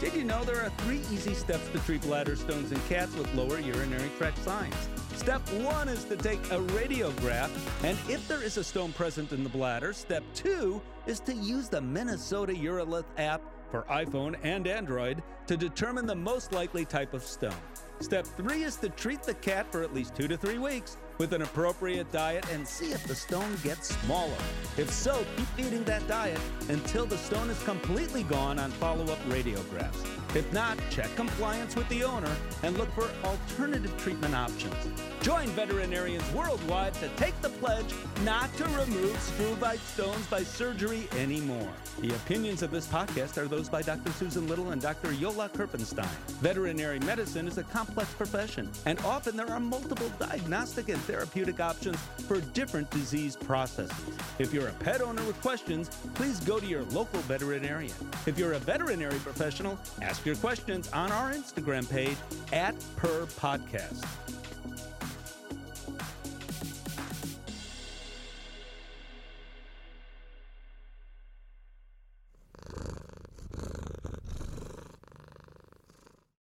Did 0.00 0.14
you 0.14 0.24
know 0.24 0.42
there 0.44 0.64
are 0.64 0.70
three 0.78 1.00
easy 1.12 1.34
steps 1.34 1.68
to 1.70 1.78
treat 1.80 2.00
bladder 2.02 2.36
stones 2.36 2.72
in 2.72 2.80
cats 2.88 3.14
with 3.14 3.32
lower 3.34 3.58
urinary 3.58 4.10
tract 4.16 4.38
signs? 4.38 4.74
Step 5.16 5.46
one 5.50 5.88
is 5.88 6.04
to 6.04 6.16
take 6.16 6.42
a 6.46 6.58
radiograph, 6.58 7.50
and 7.84 7.98
if 8.08 8.26
there 8.28 8.42
is 8.42 8.56
a 8.56 8.64
stone 8.64 8.92
present 8.92 9.32
in 9.32 9.42
the 9.42 9.50
bladder, 9.50 9.92
step 9.92 10.22
two 10.34 10.80
is 11.06 11.20
to 11.20 11.34
use 11.34 11.68
the 11.68 11.80
Minnesota 11.80 12.52
Urolith 12.52 13.04
app 13.18 13.42
for 13.70 13.82
iPhone 13.90 14.36
and 14.42 14.66
Android 14.66 15.22
to 15.46 15.56
determine 15.56 16.06
the 16.06 16.14
most 16.14 16.52
likely 16.52 16.84
type 16.84 17.14
of 17.14 17.22
stone. 17.22 17.54
Step 18.00 18.26
three 18.26 18.62
is 18.62 18.76
to 18.76 18.88
treat 18.90 19.22
the 19.22 19.34
cat 19.34 19.70
for 19.72 19.82
at 19.82 19.94
least 19.94 20.14
two 20.14 20.28
to 20.28 20.36
three 20.36 20.58
weeks 20.58 20.96
with 21.18 21.32
an 21.32 21.42
appropriate 21.42 22.10
diet 22.12 22.44
and 22.52 22.66
see 22.66 22.92
if 22.92 23.04
the 23.06 23.14
stone 23.14 23.56
gets 23.62 23.96
smaller. 24.02 24.32
If 24.76 24.90
so, 24.90 25.24
keep 25.36 25.66
eating 25.66 25.84
that 25.84 26.06
diet 26.08 26.40
until 26.68 27.06
the 27.06 27.18
stone 27.18 27.50
is 27.50 27.62
completely 27.64 28.22
gone 28.22 28.58
on 28.58 28.70
follow 28.72 29.04
up 29.04 29.18
radiographs. 29.28 30.06
If 30.34 30.52
not, 30.52 30.78
check 30.90 31.14
compliance 31.16 31.74
with 31.74 31.88
the 31.88 32.04
owner 32.04 32.34
and 32.62 32.76
look 32.76 32.90
for 32.92 33.08
alternative 33.24 33.96
treatment 33.98 34.34
options. 34.34 34.74
Join 35.22 35.48
veterinarians 35.48 36.30
worldwide 36.32 36.94
to 36.94 37.08
take 37.16 37.40
the 37.40 37.48
pledge 37.48 37.92
not 38.24 38.54
to 38.56 38.64
remove 38.64 39.16
struvite 39.16 39.80
stones 39.80 40.26
by 40.26 40.42
surgery 40.42 41.08
anymore. 41.16 41.68
The 42.00 42.14
opinions 42.14 42.62
of 42.62 42.70
this 42.70 42.86
podcast 42.86 43.38
are 43.38 43.46
those 43.46 43.68
by 43.68 43.82
Dr. 43.82 44.12
Susan 44.12 44.46
Little 44.46 44.70
and 44.70 44.80
Dr. 44.80 45.12
Jolle 45.12 45.48
Kirpensteijn. 45.48 46.06
Veterinary 46.40 47.00
medicine 47.00 47.48
is 47.48 47.58
a 47.58 47.64
complex 47.64 48.12
profession, 48.12 48.70
and 48.86 49.00
often 49.00 49.36
there 49.36 49.50
are 49.50 49.60
multiple 49.60 50.10
diagnostic 50.18 50.88
and 50.90 51.00
therapeutic 51.08 51.58
options 51.58 51.96
for 52.28 52.40
different 52.52 52.90
disease 52.90 53.34
processes. 53.34 54.14
If 54.38 54.52
you're 54.52 54.68
a 54.68 54.72
pet 54.74 55.00
owner 55.00 55.22
with 55.24 55.40
questions, 55.40 55.88
please 56.14 56.38
go 56.40 56.60
to 56.60 56.66
your 56.66 56.82
local 56.84 57.20
veterinarian. 57.20 57.94
If 58.26 58.38
you're 58.38 58.52
a 58.52 58.58
veterinary 58.58 59.18
professional, 59.20 59.78
ask 60.02 60.26
your 60.26 60.36
questions 60.36 60.92
on 60.92 61.10
our 61.10 61.32
Instagram 61.32 61.88
page 61.90 62.18
at 62.52 62.74
Purr 62.96 63.24
Podcast. 63.40 64.04